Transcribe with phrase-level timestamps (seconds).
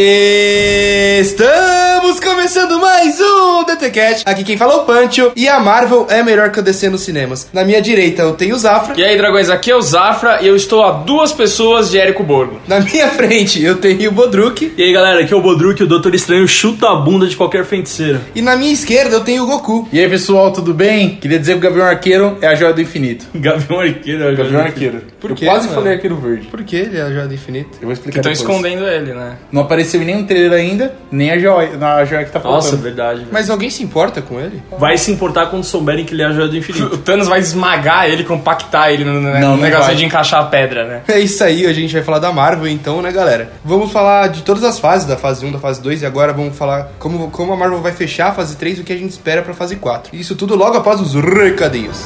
[0.00, 4.22] Estamos começando mais um DTCast.
[4.24, 7.00] Aqui quem fala é o Pancho e a Marvel é melhor que eu descer nos
[7.00, 7.48] cinemas.
[7.52, 8.94] Na minha direita eu tenho o Zafra.
[8.96, 12.22] E aí, dragões, aqui é o Zafra e eu estou a duas pessoas de Érico
[12.22, 12.60] Borgo.
[12.68, 14.72] Na minha frente eu tenho o Bodruk.
[14.78, 17.64] E aí galera, aqui é o Bodruk, o Doutor Estranho chuta a bunda de qualquer
[17.64, 18.20] feiticeiro.
[18.36, 19.88] E na minha esquerda eu tenho o Goku.
[19.92, 21.16] E aí pessoal, tudo bem?
[21.16, 23.26] Queria dizer que o Gavião Arqueiro é a joia do infinito.
[23.34, 25.02] Gavião Arqueiro, é o Gavião Arqueiro.
[25.20, 25.80] Por eu quê, quase mano?
[25.80, 26.46] falei Arqueiro Verde.
[26.46, 27.78] Por que ele é a joia do infinito?
[27.80, 29.38] Eu vou explicar estão escondendo ele, né?
[29.50, 32.82] Não apareceu em nenhum trailer ainda, nem a joia, na joia que tá Nossa, faltando.
[32.82, 33.18] verdade.
[33.20, 33.30] velho.
[33.32, 34.62] Mas alguém se importa com ele?
[34.78, 36.96] Vai se importar quando souberem que ele é a joia do O infinito.
[36.98, 39.94] Thanos vai esmagar ele, compactar ele no, no Não, não negócio vai.
[39.96, 41.02] de encaixar a pedra, né?
[41.08, 43.52] É isso aí, a gente vai falar da Marvel então, né, galera?
[43.64, 46.56] Vamos falar de todas as fases, da fase 1, da fase 2 e agora vamos
[46.56, 49.10] falar como, como a Marvel vai fechar a fase 3 e o que a gente
[49.10, 50.14] espera pra fase 4.
[50.14, 52.04] Isso tudo logo após os recadinhos.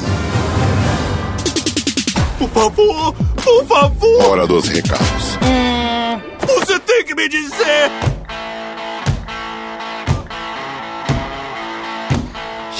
[2.39, 3.13] Por favor,
[3.43, 5.37] por favor, Hora dos recados.
[6.45, 7.89] você tem que me dizer.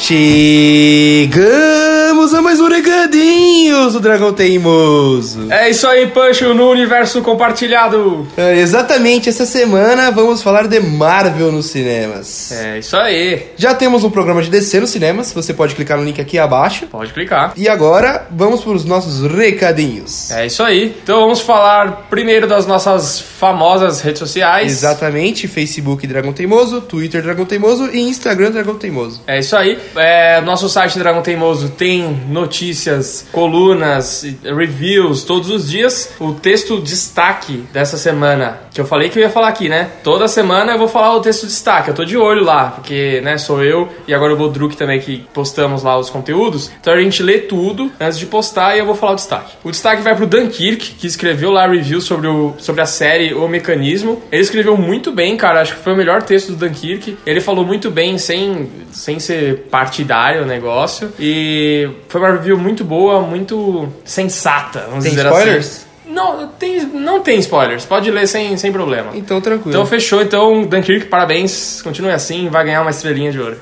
[0.09, 1.82] グー。
[2.23, 5.51] Chegamos a mais um recadinhos do Dragão Teimoso.
[5.51, 8.25] É isso aí, Pancho, no universo compartilhado.
[8.37, 12.49] É, exatamente, essa semana vamos falar de Marvel nos cinemas.
[12.53, 13.47] É isso aí.
[13.57, 16.87] Já temos um programa de DC nos cinemas, você pode clicar no link aqui abaixo.
[16.87, 17.51] Pode clicar.
[17.57, 20.31] E agora, vamos para os nossos recadinhos.
[20.31, 20.95] É isso aí.
[21.03, 24.71] Então vamos falar primeiro das nossas famosas redes sociais.
[24.71, 29.21] Exatamente, Facebook Dragão Teimoso, Twitter Dragão Teimoso e Instagram Dragão Teimoso.
[29.27, 29.77] É isso aí.
[29.97, 36.13] É, nosso site Dragão Teimoso tem notícias, colunas, reviews todos os dias.
[36.19, 39.89] O texto destaque dessa semana, que eu falei que eu ia falar aqui, né?
[40.03, 41.89] Toda semana eu vou falar o texto destaque.
[41.89, 45.25] Eu tô de olho lá, porque, né, sou eu e agora o Bodruk também que
[45.33, 46.71] postamos lá os conteúdos.
[46.81, 49.53] Então a gente lê tudo antes de postar e eu vou falar o destaque.
[49.63, 53.47] O destaque vai pro Dunkirk, que escreveu lá review sobre, o, sobre a série O
[53.47, 54.21] Mecanismo.
[54.31, 55.61] Ele escreveu muito bem, cara.
[55.61, 57.17] Acho que foi o melhor texto do Dunkirk.
[57.25, 61.13] Ele falou muito bem, sem, sem ser partidário o negócio.
[61.19, 65.65] E foi uma review muito boa, muito sensata, vamos Tem dizer spoilers?
[65.67, 65.92] assim.
[66.13, 67.85] Não, tem, não tem spoilers.
[67.85, 69.11] Pode ler sem, sem problema.
[69.15, 69.71] Então, tranquilo.
[69.71, 73.57] Então fechou, então Dunkirk, parabéns, continue assim, vai ganhar uma estrelinha de ouro.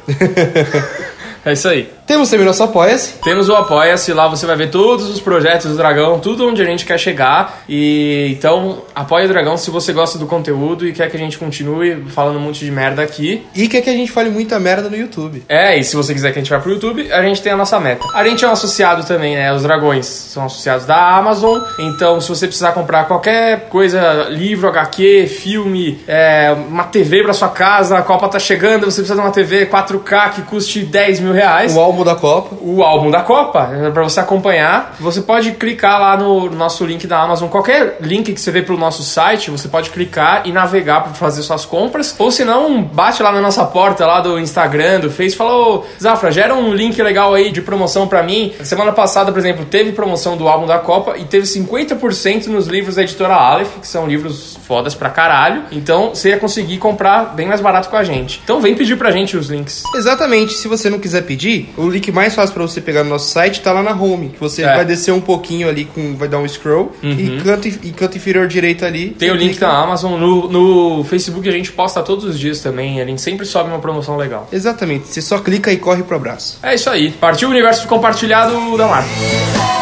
[1.45, 1.89] é isso aí.
[2.05, 3.13] Temos também nosso Apoia-se.
[3.23, 6.65] Temos o Apoia-se, lá você vai ver todos os projetos do Dragão, tudo onde a
[6.65, 7.63] gente quer chegar.
[7.67, 11.37] E então, apoia o Dragão se você gosta do conteúdo e quer que a gente
[11.37, 13.45] continue falando um monte de merda aqui.
[13.55, 15.43] E quer que a gente fale muita merda no YouTube.
[15.47, 17.57] É, e se você quiser que a gente vá pro YouTube, a gente tem a
[17.57, 18.05] nossa meta.
[18.13, 19.53] A gente é um associado também, né?
[19.53, 21.61] Os dragões são associados da Amazon.
[21.79, 27.49] Então, se você precisar comprar qualquer coisa, livro, HQ, filme, é, uma TV pra sua
[27.49, 31.33] casa, a Copa tá chegando, você precisa de uma TV 4K que custe 10 mil
[31.33, 32.55] reais O álbum da Copa.
[32.61, 34.95] o álbum da Copa para você acompanhar.
[34.99, 38.77] Você pode clicar lá no nosso link da Amazon, qualquer link que você vê pelo
[38.77, 42.15] nosso site, você pode clicar e navegar para fazer suas compras.
[42.17, 45.83] Ou se não, bate lá na nossa porta lá do Instagram, do Face, fala: "Ô,
[46.01, 48.53] Zafra, gera um link legal aí de promoção para mim".
[48.63, 52.95] Semana passada, por exemplo, teve promoção do álbum da Copa e teve 50% nos livros
[52.95, 55.63] da editora Aleph, que são livros fodas pra caralho.
[55.71, 58.39] Então, você ia conseguir comprar bem mais barato com a gente.
[58.43, 59.83] Então, vem pedir pra gente os links.
[59.95, 63.29] Exatamente, se você não quiser pedir, o link mais fácil pra você pegar no nosso
[63.31, 64.75] site tá lá na home, que você É.
[64.75, 68.47] vai descer um pouquinho ali com vai dar um scroll e canto e canto inferior
[68.47, 69.09] direito ali.
[69.11, 70.19] Tem o link da Amazon.
[70.19, 73.01] No, no Facebook a gente posta todos os dias também.
[73.01, 74.47] A gente sempre sobe uma promoção legal.
[74.51, 76.59] Exatamente, você só clica e corre pro abraço.
[76.63, 77.11] É isso aí.
[77.11, 79.80] Partiu o universo compartilhado da Marvel.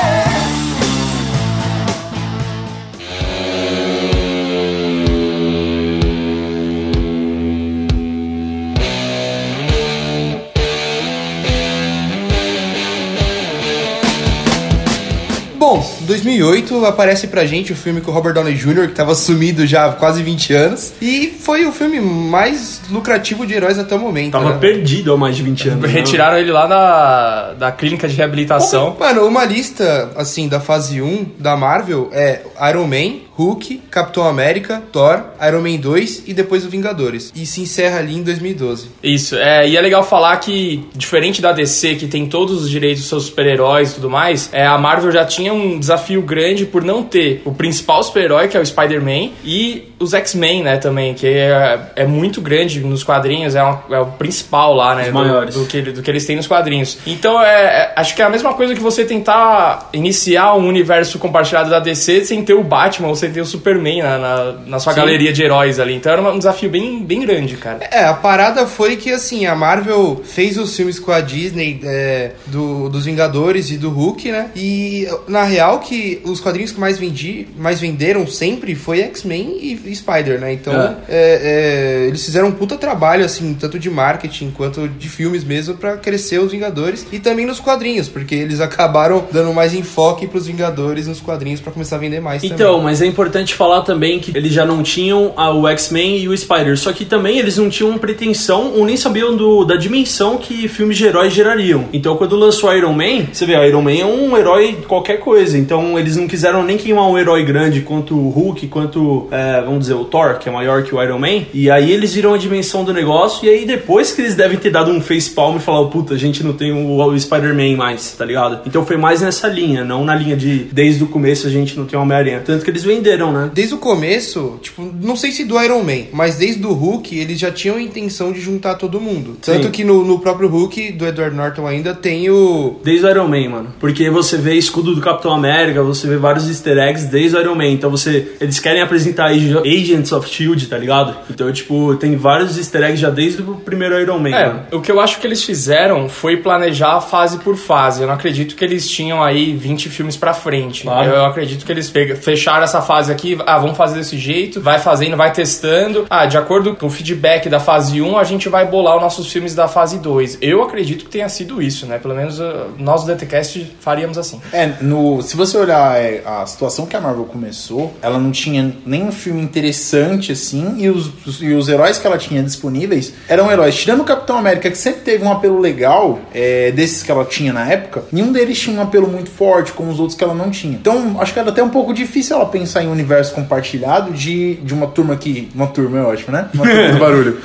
[16.09, 19.85] 2008 aparece pra gente o filme com o Robert Downey Jr., que tava sumido já
[19.85, 24.31] há quase 20 anos, e foi o filme mais lucrativo de heróis até o momento.
[24.31, 24.57] Tava né?
[24.59, 25.83] perdido há mais de 20 anos.
[25.83, 25.87] né?
[25.87, 28.97] Retiraram ele lá da, da clínica de reabilitação.
[28.99, 34.83] Mano, uma lista, assim, da fase 1 da Marvel é Iron Man, Hulk, Capitão América,
[34.91, 37.31] Thor, Iron Man 2 e depois o Vingadores.
[37.33, 38.87] E se encerra ali em 2012.
[39.01, 42.99] Isso, é, e é legal falar que, diferente da DC, que tem todos os direitos
[43.01, 46.83] dos seus super-heróis e tudo mais, é, a Marvel já tinha um desafio grande por
[46.83, 51.25] não ter o principal super-herói, que é o Spider-Man, e os X-Men, né, também, que
[51.27, 55.13] é, é muito grande nos quadrinhos, é, uma- é o principal lá, né, Os do,
[55.13, 55.55] maiores.
[55.55, 56.97] do que, do que eles têm nos quadrinhos.
[57.07, 61.17] Então, é, é- acho que é a mesma coisa que você tentar iniciar um universo
[61.19, 64.51] compartilhado da DC sem ter o Batman ou sem você tem o Superman na, na,
[64.67, 65.93] na sua galeria de heróis ali.
[65.95, 67.79] Então era um desafio bem, bem grande, cara.
[67.91, 72.31] É, a parada foi que, assim, a Marvel fez os filmes com a Disney é,
[72.47, 74.49] do, dos Vingadores e do Hulk, né?
[74.55, 79.79] E, na real, que os quadrinhos que mais vendi, mais venderam sempre foi X-Men e,
[79.85, 80.53] e Spider, né?
[80.53, 80.95] Então, É.
[81.09, 85.75] é, é, eles fizeram um puta trabalho, assim, tanto de marketing quanto de filmes mesmo,
[85.75, 90.47] pra crescer os Vingadores e também nos quadrinhos, porque eles acabaram dando mais enfoque pros
[90.47, 92.83] Vingadores nos quadrinhos pra começar a vender mais Então, também.
[92.83, 93.18] mas é importante
[93.55, 97.05] falar também que eles já não tinham a- o X-Men e o Spider, só que
[97.05, 101.33] também eles não tinham pretensão ou nem sabiam do- da dimensão que filmes de heróis
[101.33, 101.85] gerariam.
[101.93, 105.57] Então, quando lançou Iron Man, você vê, Iron Man é um herói qualquer coisa.
[105.57, 109.79] Então, eles não quiseram nem queimar um herói grande quanto o Hulk, quanto, é, vamos
[109.81, 111.43] dizer, o Thor, que é maior que o Iron Man.
[111.53, 113.45] E aí eles viram a dimensão do negócio.
[113.45, 116.43] E aí depois que eles devem ter dado um facepalm e falar, puta, a gente
[116.43, 118.59] não tem o, o Spider-Man mais, tá ligado?
[118.65, 121.85] Então foi mais nessa linha, não na linha de desde o começo a gente não
[121.85, 122.41] tem Homem-Aranha.
[122.45, 123.49] Tanto que eles venderam, né?
[123.53, 127.39] Desde o começo, tipo, não sei se do Iron Man, mas desde o Hulk, eles
[127.39, 129.37] já tinham a intenção de juntar todo mundo.
[129.41, 129.71] Tanto Sim.
[129.71, 132.79] que no, no próprio Hulk, do Edward Norton ainda, tem o...
[132.83, 133.73] Desde o Iron Man, mano.
[133.79, 137.55] Porque você vê escudo do Capitão América, você vê vários easter eggs desde o Iron
[137.55, 137.67] Man.
[137.67, 138.33] Então você.
[138.39, 141.15] Eles querem apresentar Ag- Agents of Shield, tá ligado?
[141.29, 144.61] Então, tipo, tem vários easter eggs já desde o primeiro Iron Man, É, mano.
[144.71, 148.01] o que eu acho que eles fizeram foi planejar fase por fase.
[148.01, 150.83] Eu não acredito que eles tinham aí 20 filmes pra frente.
[150.83, 151.09] Claro.
[151.09, 151.91] Eu acredito que eles
[152.21, 156.07] fecharam essa fase aqui, ah, vamos fazer desse jeito, vai fazendo, vai testando.
[156.09, 159.31] Ah, de acordo com o feedback da fase 1, a gente vai bolar os nossos
[159.31, 160.39] filmes da fase 2.
[160.41, 161.99] Eu acredito que tenha sido isso, né?
[161.99, 164.41] Pelo menos ah, nós do DTCast faríamos assim.
[164.51, 168.73] É, no, se você olhar é, a situação que a Marvel começou, ela não tinha
[168.83, 173.75] nenhum filme interessante assim, e os, e os heróis que ela tinha disponíveis eram heróis.
[173.75, 177.53] Tirando o Capitão América, que sempre teve um apelo legal, é, desses que ela tinha
[177.53, 180.49] na época, nenhum deles tinha um apelo muito forte, como os outros que ela não
[180.49, 180.73] tinha.
[180.73, 184.55] Então, acho que era até um pouco difícil ela pensar em um universo compartilhado de,
[184.55, 185.49] de uma turma que.
[185.55, 186.47] Uma turma é ótimo, né?
[186.53, 187.37] Uma turma do barulho.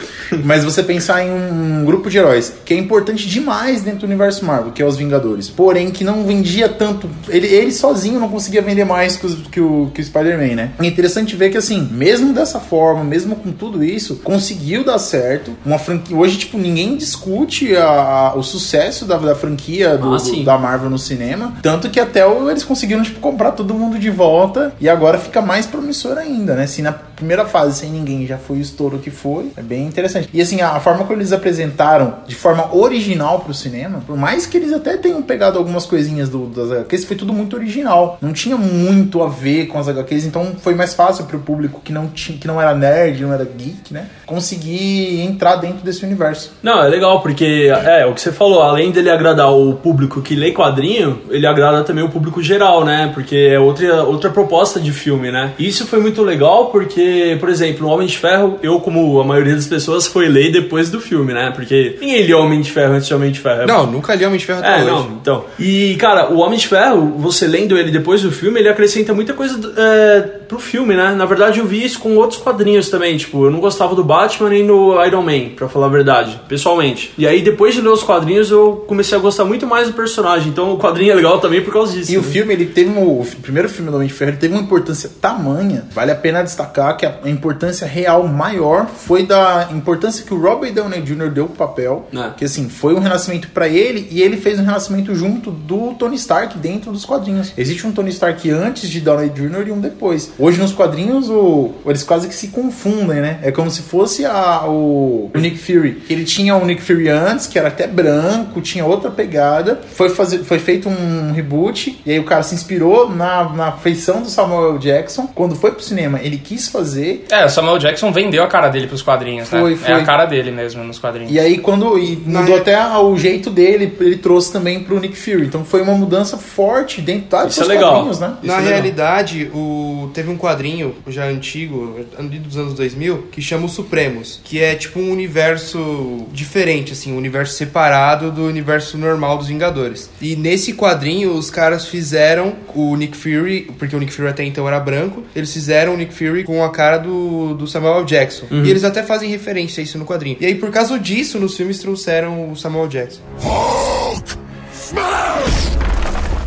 [0.45, 4.45] Mas você pensar em um grupo de heróis que é importante demais dentro do universo
[4.45, 5.49] Marvel, que é os Vingadores.
[5.49, 7.09] Porém, que não vendia tanto.
[7.29, 10.71] Ele, ele sozinho não conseguia vender mais que, os- que o, que o Spider-Man, né?
[10.81, 15.53] É interessante ver que, assim, mesmo dessa forma, mesmo com tudo isso, conseguiu dar certo.
[15.65, 16.17] Uma franquia.
[16.17, 17.85] Hoje, tipo, ninguém discute a-
[18.33, 21.55] a- o sucesso da, da franquia do- Ah, do- da Marvel no cinema.
[21.63, 24.73] Tanto que até o- eles conseguiram, tipo, comprar todo mundo de volta.
[24.81, 26.67] E agora fica mais promissor ainda, né?
[26.67, 30.29] Se na primeira fase, sem ninguém, já foi o estouro que foi, é bem interessante.
[30.33, 34.57] E assim, a, forma como eles apresentaram de forma original pro cinema, por mais que
[34.57, 38.19] eles até tenham pegado algumas coisinhas do, das HQs, foi tudo muito original.
[38.21, 41.93] Não tinha muito a ver com as HQs, então foi mais fácil pro público que
[41.93, 44.07] não, tinha, que não era nerd, não era geek, né?
[44.27, 46.53] Conseguir entrar dentro desse universo.
[46.63, 50.35] Não, é legal, porque é o que você falou, além dele agradar o público que
[50.35, 53.11] lê quadrinho, ele agrada também o público geral, né?
[53.15, 55.53] Porque é outra, outra proposta de filme, né?
[55.59, 59.25] E Isso foi muito legal porque, por exemplo, o Homem de Ferro, eu, como a
[59.25, 61.51] maioria das pessoas, foi ler depois do filme, né?
[61.55, 63.67] Porque ninguém lia Homem de Ferro antes de Homem de Ferro.
[63.67, 64.91] Não, nunca li Homem de Ferro até É, hoje.
[64.91, 65.45] não, então.
[65.59, 69.33] E, cara, o Homem de Ferro, você lendo ele depois do filme, ele acrescenta muita
[69.33, 70.21] coisa é,
[70.55, 71.15] pro filme, né?
[71.15, 73.17] Na verdade, eu vi isso com outros quadrinhos também.
[73.17, 77.13] Tipo, eu não gostava do Batman nem do Iron Man, pra falar a verdade, pessoalmente.
[77.19, 80.49] E aí, depois de ler os quadrinhos, eu comecei a gostar muito mais do personagem.
[80.49, 82.13] Então, o quadrinho é legal também por causa disso.
[82.13, 82.29] E o né?
[82.29, 85.87] filme, ele teve um, o primeiro filme do Homem de Ferro, teve uma importância tamanha.
[85.93, 90.73] Vale a pena destacar que a, importância real maior foi da importância que o Robert
[90.73, 91.31] Downey Jr.
[91.31, 92.09] deu pro papel.
[92.15, 92.31] É.
[92.37, 96.17] Que assim, foi um renascimento pra ele e ele fez um renascimento junto do Tony
[96.17, 97.53] Stark dentro dos quadrinhos.
[97.57, 99.69] Existe um Tony Stark antes de Downey Jr.
[99.69, 100.33] e um depois.
[100.45, 103.39] Hoje nos quadrinhos, o, eles quase que se confundem, né?
[103.43, 106.03] É como se fosse a, o, o Nick Fury.
[106.11, 109.81] Ele tinha o Nick Fury antes, que era até branco, tinha outra pegada.
[109.95, 114.21] Foi, fazer, foi feito um reboot, e aí o cara se inspirou na, na feição
[114.21, 115.27] do Samuel Jackson.
[115.35, 117.25] Quando foi pro cinema, ele quis fazer.
[117.31, 119.77] É, o Samuel Jackson vendeu a cara dele pros quadrinhos, Foi, né?
[119.77, 119.95] foi.
[119.95, 121.33] É a cara dele mesmo nos quadrinhos.
[121.33, 121.99] E aí, quando.
[121.99, 125.47] E Na mudou até o jeito dele, ele trouxe também pro Nick Fury.
[125.47, 127.93] Então foi uma mudança forte dentro tá, dos é legal.
[127.93, 128.35] quadrinhos, né?
[128.43, 128.73] Isso Na é legal.
[128.73, 130.11] realidade, o...
[130.25, 134.75] teve um quadrinho já antigo, ali dos anos 2000, que chama Os Supremos, que é
[134.75, 140.11] tipo um universo diferente, assim, um universo separado do universo normal dos Vingadores.
[140.21, 144.67] E nesse quadrinho, os caras fizeram o Nick Fury, porque o Nick Fury até então
[144.67, 148.47] era branco, eles fizeram o Nick Fury com a cara do, do Samuel Jackson.
[148.51, 150.39] E eles até fazem referência a isso no quadrinho.
[150.41, 153.21] E aí, por causa disso, nos filmes trouxeram o Samuel Jackson.
[153.41, 154.39] Hulk!
[154.73, 155.64] Smash!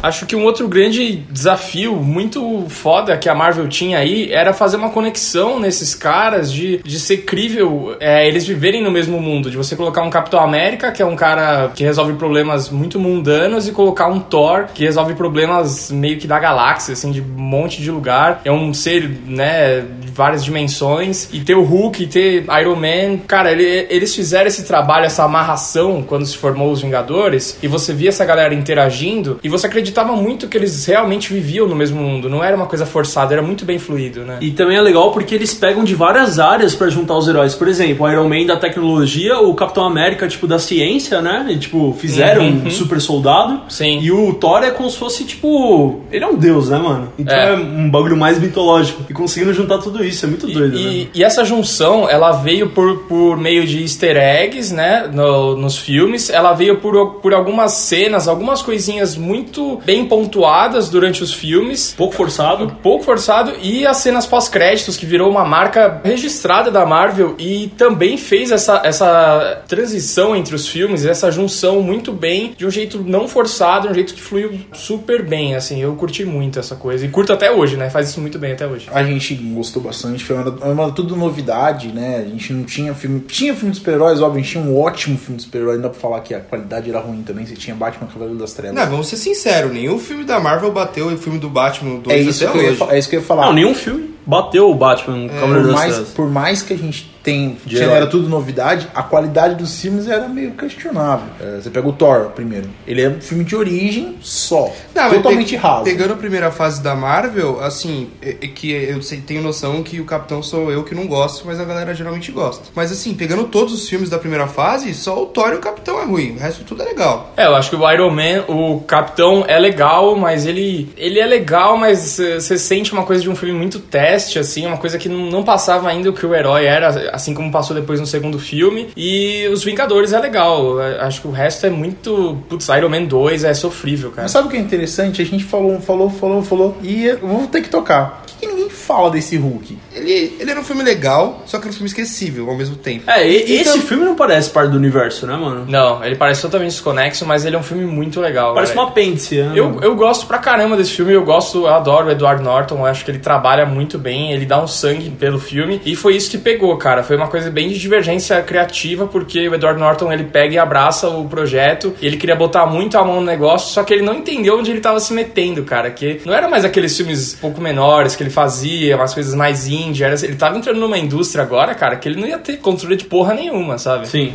[0.01, 4.77] Acho que um outro grande desafio muito foda que a Marvel tinha aí era fazer
[4.77, 9.49] uma conexão nesses caras de, de ser crível é, eles viverem no mesmo mundo.
[9.49, 13.67] De você colocar um Capitão América, que é um cara que resolve problemas muito mundanos,
[13.67, 17.81] e colocar um Thor, que resolve problemas meio que da galáxia, assim, de um monte
[17.81, 18.41] de lugar.
[18.45, 19.83] É um ser, né,
[20.17, 21.29] várias dimensões.
[21.31, 23.19] E ter o Hulk, e ter Iron Man.
[23.27, 27.57] Cara, ele- eles fizeram esse trabalho, essa amarração quando se formou os Vingadores.
[27.61, 29.39] E você via essa galera interagindo.
[29.43, 32.29] E você acreditava muito que eles realmente viviam no mesmo mundo.
[32.29, 34.37] Não era uma coisa forçada, era muito bem fluido, né?
[34.41, 37.53] E também é legal porque eles pegam de várias áreas pra juntar os heróis.
[37.55, 41.45] Por exemplo, o Iron Man da tecnologia, o Capitão América, tipo, da ciência, né?
[41.49, 43.61] E, tipo, fizeram um super soldado.
[43.69, 43.99] Sim.
[44.01, 46.01] E o Thor é como se fosse, tipo.
[46.11, 47.11] Ele é um deus, né, mano?
[47.19, 47.53] Então É.
[47.53, 49.03] é, um bagulho mais mitológico.
[49.09, 51.07] E conseguindo juntar tudo isso, é muito doido, E, né?
[51.13, 56.29] e essa junção, ela veio por, por meio de easter eggs, né, no- nos filmes.
[56.29, 61.93] Ela veio por, por algumas cenas, algumas coisinhas muito bem pontuadas durante os filmes.
[61.97, 62.75] Pouco forçado.
[62.81, 63.53] Pouco forçado.
[63.61, 68.81] E as cenas pós-créditos, que virou uma marca registrada da Marvel e também fez essa,
[68.83, 73.91] essa transição entre os filmes, essa junção muito bem, de um jeito não forçado, de
[73.91, 75.81] um jeito que fluiu super bem, assim.
[75.81, 77.05] Eu curti muito essa coisa.
[77.05, 77.89] E curto até hoje, né?
[77.89, 78.87] Faz isso muito bem até hoje.
[78.91, 82.17] A gente gostou bastante, foi uma, uma- tudo novidade, né?
[82.25, 83.19] A gente não tinha filme.
[83.21, 85.75] Tinha filme de super-heróis, óbvio, a gente tinha um ótimo filme de super-herói.
[85.75, 87.45] Não dá pra falar que a qualidade era ruim também.
[87.45, 88.75] Você tinha Batman Cavaleiro das Trevas.
[88.75, 92.21] Não, vamos ser sinceros, nenhum filme da Marvel bateu o filme do Batman 2 é,
[92.29, 92.83] isso até que eu ia, hoje.
[92.95, 93.45] é isso que eu ia falar.
[93.47, 96.13] Não, nenhum filme bateu o Batman, por, Cavaleiro das mais, Trevas.
[96.13, 100.29] por mais que a gente tem, De era tudo novidade, a qualidade dos filmes era
[100.29, 101.27] meio questionável.
[101.41, 102.69] É, você pega o Thor primeiro.
[102.87, 104.71] Ele é um filme de origem só.
[104.95, 105.83] Não, totalmente pe- raso.
[105.83, 109.99] Pegando a primeira fase da Marvel, assim, é, é que eu sei- tenho noção que
[109.99, 112.63] o Capitão sou eu que não gosto, mas a galera geralmente gosta.
[112.73, 115.99] Mas assim, pegando todos os filmes da primeira fase, só o Thor e o Capitão
[116.01, 117.33] é ruim, o resto tudo é legal.
[117.35, 121.25] É, eu acho que o Iron Man, o Capitão é legal, mas ele ele é
[121.25, 125.09] legal, mas você sente uma coisa de um filme muito teste, assim, uma coisa que
[125.09, 128.39] não, não passava ainda o que o herói era, assim como passou depois no segundo
[128.39, 128.89] filme.
[128.95, 132.37] E os Vingadores é legal, eh, acho que o resto é muito.
[132.47, 134.23] Putz, Iron Man 2 é sofrível, cara.
[134.23, 135.21] Mas sabe o que é interessante?
[135.21, 138.23] A gente falou, falou, falou, falou, e eu vou ter que tocar.
[138.25, 138.56] Por que, que
[138.87, 139.77] fala desse Hulk?
[139.93, 143.03] Ele, ele era um filme legal, só que era um filme esquecível ao mesmo tempo.
[143.09, 145.65] É, e- Então- esse filme não parece parte do universo, né, mano?
[145.67, 148.53] Não, ele parece totalmente desconexo, mas ele é um filme muito legal.
[148.53, 148.85] Parece velho.
[148.85, 149.51] um apêndice, né?
[149.55, 152.85] Eu, eu gosto pra caramba desse filme, eu gosto, eu adoro o Edward Norton, eu
[152.85, 156.29] acho que ele trabalha muito bem, ele dá um sangue pelo filme, e foi isso
[156.31, 157.03] que pegou, cara.
[157.03, 161.09] Foi uma coisa bem de divergência criativa, porque o Edward Norton ele pega e abraça
[161.09, 164.15] o projeto, e ele queria botar muito a mão no negócio, só que ele não
[164.15, 165.89] entendeu onde ele tava se metendo, cara.
[165.91, 169.67] Que não era mais aqueles filmes um pouco menores que ele fazia, umas coisas mais
[169.67, 172.95] indie, era, ele tava entrando numa indústria agora, cara, que ele não ia ter controle
[172.95, 174.07] de porra nenhuma, sabe?
[174.07, 174.33] Sim.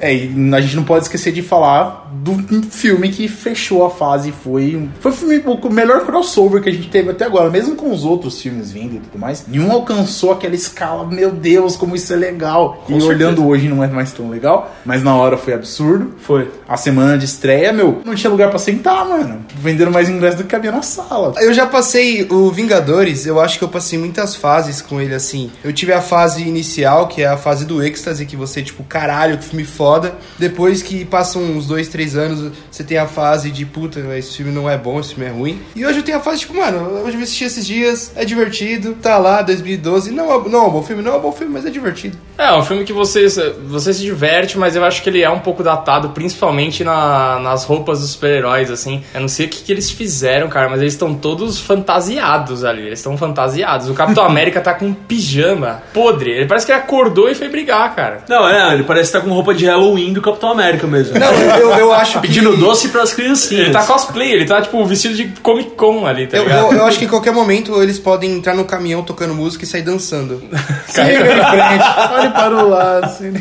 [0.00, 4.30] É, e a gente não pode esquecer de falar do filme que fechou a fase.
[4.30, 7.92] Foi, foi o, filme, o melhor crossover que a gente teve até agora, mesmo com
[7.92, 9.44] os outros filmes vindo e tudo mais.
[9.48, 12.84] Nenhum alcançou aquela escala, meu Deus, como isso é legal.
[12.88, 16.14] e olhando hoje não é mais tão legal, mas na hora foi absurdo.
[16.18, 16.48] Foi.
[16.68, 19.44] A semana de estreia, meu, não tinha lugar pra sentar, mano.
[19.56, 21.34] Venderam mais ingressos do que cabia na sala.
[21.38, 25.50] Eu já passei o Vingadores, eu acho que eu passei muitas fases com ele assim.
[25.64, 29.38] Eu tive a fase inicial, que é a fase do êxtase, que você, tipo, caralho,
[29.38, 30.14] que filme foda.
[30.38, 34.52] Depois que passam uns dois, três anos, você tem a fase de puta, esse filme
[34.52, 35.60] não é bom, esse filme é ruim.
[35.74, 38.94] E hoje eu tenho a fase, tipo, mano, hoje eu assisti esses dias, é divertido,
[39.00, 40.10] tá lá, 2012.
[40.10, 42.16] Não, é- não é um bom filme, não é um bom filme, mas é divertido.
[42.38, 43.26] É, é um filme que você,
[43.66, 47.64] você se diverte, mas eu acho que ele é um pouco datado, principalmente na- nas
[47.64, 49.02] roupas dos super-heróis, assim.
[49.14, 52.86] Eu não sei o que, que eles fizeram, cara, mas eles estão todos fantasiados ali.
[52.86, 53.88] Eles estão fantasiados.
[53.88, 56.30] O Capitão América tá com um pijama podre.
[56.30, 58.18] Ele parece que ele acordou e foi brigar, cara.
[58.28, 61.18] Não, é, ele parece estar com roupa de Halloween do Capitão América mesmo.
[61.18, 62.26] Não, eu, eu acho que.
[62.28, 63.64] Pedindo doce pras criancinhas.
[63.64, 66.72] Ele tá cosplay, ele tá, tipo, vestido de Comic Con ali, tá Eu, ligado?
[66.72, 69.66] eu, eu acho que em qualquer momento eles podem entrar no caminhão tocando música e
[69.66, 70.42] sair dançando.
[70.86, 73.04] Siga em frente, olhe para o lado.
[73.04, 73.32] Assim.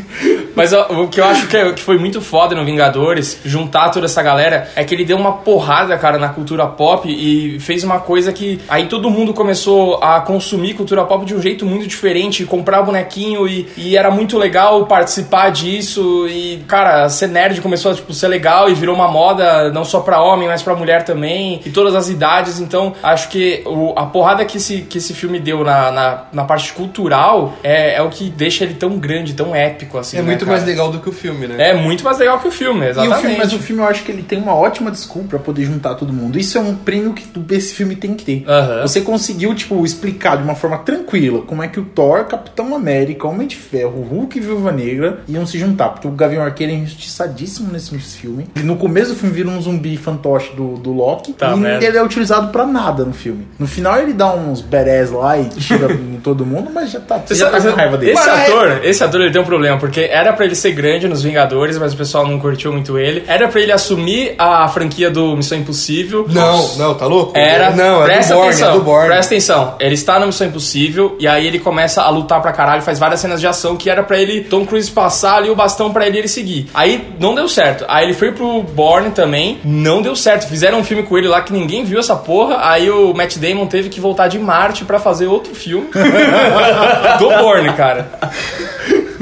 [0.55, 3.89] Mas ó, o que eu acho que, é- que foi muito foda no Vingadores, juntar
[3.89, 7.83] toda essa galera, é que ele deu uma porrada, cara, na cultura pop e fez
[7.83, 11.87] uma coisa que aí todo mundo começou a consumir cultura pop de um jeito muito
[11.87, 17.91] diferente, comprar bonequinho e, e era muito legal participar disso e, cara, ser nerd começou
[17.91, 20.75] a tipo, ser legal legal e virou uma moda não só pra homem, mas pra
[20.75, 22.59] mulher também, e todas as idades.
[22.59, 26.43] Então, acho que o- a porrada que esse, que esse filme deu na, na, na
[26.43, 30.17] parte cultural é, é o que deixa ele tão grande, tão épico, assim.
[30.17, 30.57] É né, muito cara?
[30.57, 31.69] mais legal do que o filme, né?
[31.69, 33.17] É muito mais legal que o filme, E exatamente.
[33.17, 35.63] o filme, mas o filme eu acho que ele tem uma ótima desculpa pra poder
[35.65, 36.37] juntar todo mundo.
[36.37, 38.45] Isso é um prêmio que esse filme tem que ter.
[38.47, 38.81] Aham.
[38.81, 43.27] Você conseguiu, tipo, explicar de uma forma tranquila como é que o Thor, Capitão América,
[43.27, 45.89] Homem de Ferro, Hulk e Viúva Negra iam se juntar.
[45.89, 48.40] Porque o Gavião Arqueiro é injustiçadíssimo nesse filme.
[48.55, 51.33] E no começo do filme vira um zumbi fantoche do, do Loki.
[51.33, 51.85] Tá, e merda.
[51.85, 53.47] ele é utilizado pra nada no filme.
[53.59, 55.87] No final ele dá uns berés lá e tira
[56.23, 58.11] todo mundo, mas já tá, Você já tá com raiva dele.
[58.13, 60.71] Esse Mas é- ator, esse ator ele tem um problema, porque era pra ele ser
[60.71, 63.23] grande nos Vingadores, mas o pessoal não curtiu muito ele.
[63.27, 66.25] Era pra ele assumir a franquia do Missão Impossível.
[66.29, 67.37] Não, não, tá louco?
[67.37, 67.71] Era.
[67.71, 68.69] Não, é presta do Borne, atenção.
[68.69, 69.07] é do Borne.
[69.07, 69.75] Presta atenção.
[69.79, 73.19] Ele está no Missão Impossível e aí ele começa a lutar pra caralho, faz várias
[73.19, 76.17] cenas de ação que era pra ele, Tom Cruise, passar ali o bastão pra ele
[76.17, 76.67] e ele seguir.
[76.73, 77.85] Aí não deu certo.
[77.87, 80.47] Aí ele foi pro Borne também, não deu certo.
[80.47, 82.57] Fizeram um filme com ele lá que ninguém viu essa porra.
[82.69, 85.87] Aí o Matt Damon teve que voltar de Marte pra fazer outro filme
[87.19, 88.09] do Borne, cara.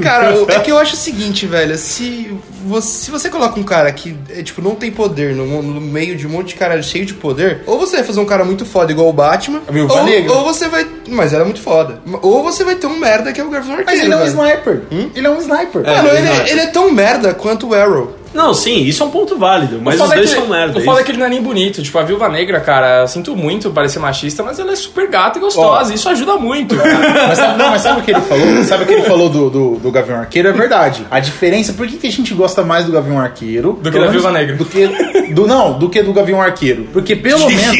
[0.02, 1.76] Cara, é que eu acho o seguinte, velho.
[1.76, 5.80] Se você, se você coloca um cara que, é, tipo, não tem poder no, no
[5.80, 8.44] meio de um monte de cara cheio de poder, ou você vai fazer um cara
[8.44, 10.32] muito foda igual o Batman, A Viúva ou, Negra.
[10.32, 10.86] ou você vai...
[11.08, 12.00] Mas ela é muito foda.
[12.22, 14.20] Ou você vai ter um merda que é o Gavião Arqueiro, Mas ele é um
[14.20, 14.30] velho.
[14.30, 14.82] sniper.
[15.14, 15.82] Ele é um sniper.
[15.84, 18.14] Mano, ele, ele é tão merda quanto o Arrow.
[18.32, 20.78] Não, sim, isso é um ponto válido, mas os é dois que- são merda.
[20.78, 21.04] O foda é isso.
[21.06, 21.82] que ele não é nem bonito.
[21.82, 25.40] Tipo, a Viúva Negra, cara, sinto muito parecer machista, mas ela é super gata e
[25.40, 25.92] gostosa.
[25.92, 26.76] Isso ajuda muito.
[26.76, 26.90] cara.
[27.28, 28.64] Mas sabe, não, mas sabe o que ele falou?
[28.64, 30.48] Sabe o que ele falou do, do, do Gavião Arqueiro?
[30.48, 31.04] É verdade.
[31.10, 33.74] A diferença, por que, que a gente gosta mais do Gavião Arqueiro?
[33.82, 34.56] que Pelo da Viúva Negra.
[34.56, 34.86] Do que.
[35.32, 36.86] Do, não, do que do Gavião Arqueiro.
[36.92, 37.76] Porque pelo menos.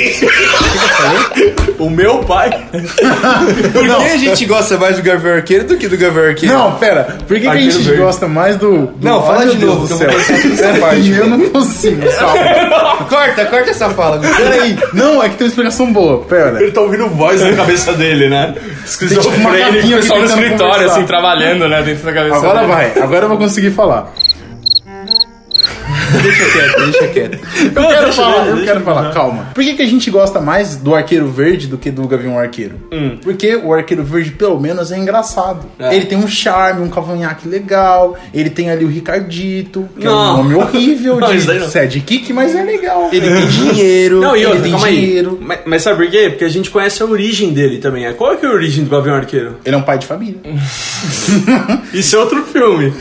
[1.78, 2.50] O meu pai.
[3.72, 6.54] Por que a gente gosta mais do Gavião Arqueiro do que do Gavião Arqueiro?
[6.54, 7.18] Não, pera.
[7.26, 8.00] Por que, que a gente verde.
[8.02, 8.86] gosta mais do.
[8.88, 10.10] do Não, fala de novo, que do céu.
[10.48, 11.10] Essa Pera parte.
[11.10, 12.96] Eu não consigo, calma.
[13.08, 14.18] Corta, corta essa fala.
[14.36, 14.78] Peraí.
[14.92, 16.24] Não, é que tem uma explicação boa.
[16.24, 16.62] Pera.
[16.62, 18.54] Ele tá ouvindo voz na cabeça dele, né?
[18.56, 19.58] tipo Esquizofrênico.
[19.74, 20.94] capinha O pessoal no escritório, conversar.
[20.96, 22.72] assim, trabalhando, né, dentro da cabeça Agora dele.
[22.72, 24.12] vai, agora eu vou conseguir falar.
[26.22, 27.38] Deixa quieto, deixa quieto.
[27.74, 29.48] Eu quero deixa falar, ele, eu deixa quero ele, falar, calma.
[29.54, 32.76] Por que, que a gente gosta mais do Arqueiro Verde do que do Gavião Arqueiro?
[32.92, 33.18] Hum.
[33.22, 35.66] Porque o Arqueiro Verde, pelo menos, é engraçado.
[35.78, 35.94] É.
[35.94, 40.34] Ele tem um charme, um cavanhaque legal, ele tem ali o Ricardito, que é Não.
[40.34, 43.08] um nome horrível Não, de sidekick, mas é legal.
[43.12, 44.20] Ele tem dinheiro.
[44.20, 45.38] Não, e Ele outra, tem calma dinheiro.
[45.40, 46.28] Mas, mas sabe por quê?
[46.30, 48.12] Porque a gente conhece a origem dele também.
[48.14, 49.56] Qual é, que é a origem do Gavião Arqueiro?
[49.64, 50.40] Ele é um pai de família.
[51.92, 52.92] Isso é outro filme.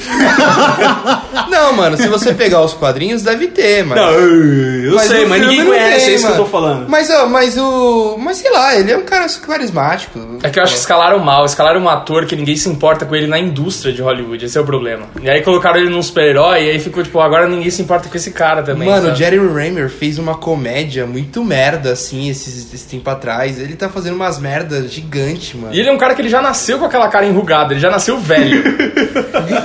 [1.49, 3.99] Não, mano, se você pegar os quadrinhos, deve ter, mas...
[3.99, 6.43] Não, eu Mas sei, mas ninguém conhece, tem, é isso que eu mano.
[6.43, 6.89] tô falando.
[6.89, 8.17] Mas, ó, mas o.
[8.17, 10.19] Mas sei lá, ele é um cara carismático.
[10.43, 13.15] É que eu acho que escalaram mal, escalaram um ator que ninguém se importa com
[13.15, 15.05] ele na indústria de Hollywood, esse é o problema.
[15.21, 18.17] E aí colocaram ele num super-herói e aí ficou tipo, agora ninguém se importa com
[18.17, 18.89] esse cara também.
[18.89, 19.17] Mano, o sabe?
[19.17, 23.59] Jerry Raymer fez uma comédia muito merda, assim, esses, esse tempo atrás.
[23.59, 25.73] Ele tá fazendo umas merdas gigantes, mano.
[25.73, 27.89] E ele é um cara que ele já nasceu com aquela cara enrugada, ele já
[27.89, 28.63] nasceu velho.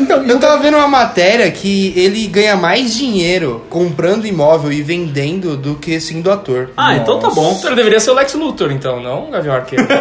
[0.00, 5.56] Então, Eu tava vendo uma matéria que ele ganha mais dinheiro comprando imóvel e vendendo
[5.56, 6.68] do que sendo ator.
[6.76, 7.58] Ah, então tá bom.
[7.64, 9.86] ele deveria ser o Lex Luthor, então, não o Gavião Arqueiro.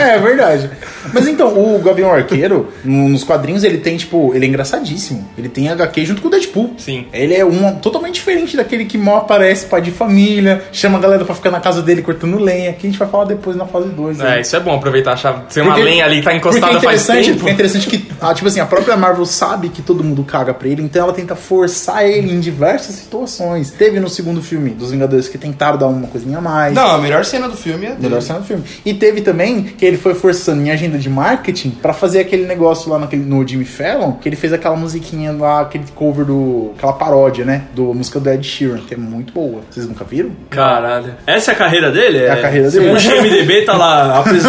[0.00, 0.70] É, é verdade.
[1.12, 5.28] Mas então, o Gavião Arqueiro, no- nos quadrinhos, ele tem, tipo, ele é engraçadíssimo.
[5.36, 6.74] Ele tem HQ junto com o Deadpool.
[6.78, 7.06] Sim.
[7.12, 11.24] Ele é um totalmente diferente daquele que mal aparece, pai de família, chama a galera
[11.24, 13.88] pra ficar na casa dele cortando lenha, que a gente vai falar depois na fase
[13.88, 14.20] 2.
[14.20, 16.80] É, isso é bom, aproveitar, achar, ter uma Porque- lenha ali que tá encostada é
[16.80, 17.36] faz interessante, tempo.
[17.38, 20.52] porque é interessante que, ah, tipo assim, a própria Marvel sabe que todo mundo caga
[20.54, 23.70] pra ele, então ela tenta forçar ele em diversas situações.
[23.70, 26.74] Teve no segundo filme dos Vingadores que tentaram dar uma coisinha a mais.
[26.74, 27.96] Não, a melhor cena do filme é.
[27.98, 28.62] Melhor cena do filme.
[28.84, 32.90] E teve também que ele foi forçando em agenda de marketing pra fazer aquele negócio
[32.90, 36.72] lá naquele, no Jimmy Fallon, que ele fez aquela musiquinha lá, aquele cover do.
[36.76, 37.62] aquela paródia, né?
[37.74, 39.60] Do música do Ed Sheeran, que é muito boa.
[39.70, 40.30] Vocês nunca viram?
[40.50, 41.14] Caralho.
[41.26, 42.18] Essa é a carreira dele?
[42.18, 42.88] É a carreira dele.
[42.90, 44.44] o MDB, tá lá, apres-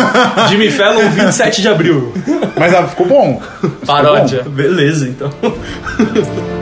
[0.50, 2.14] Jimmy Fallon, 27 de abril.
[2.58, 3.42] Mas ah, ficou bom.
[3.60, 4.44] Ficou Paródia.
[4.44, 5.30] Beleza, então.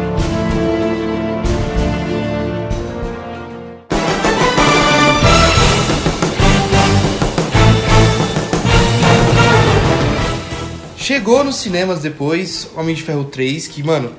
[11.20, 14.14] Chegou nos cinemas depois Homem de Ferro 3, que, mano,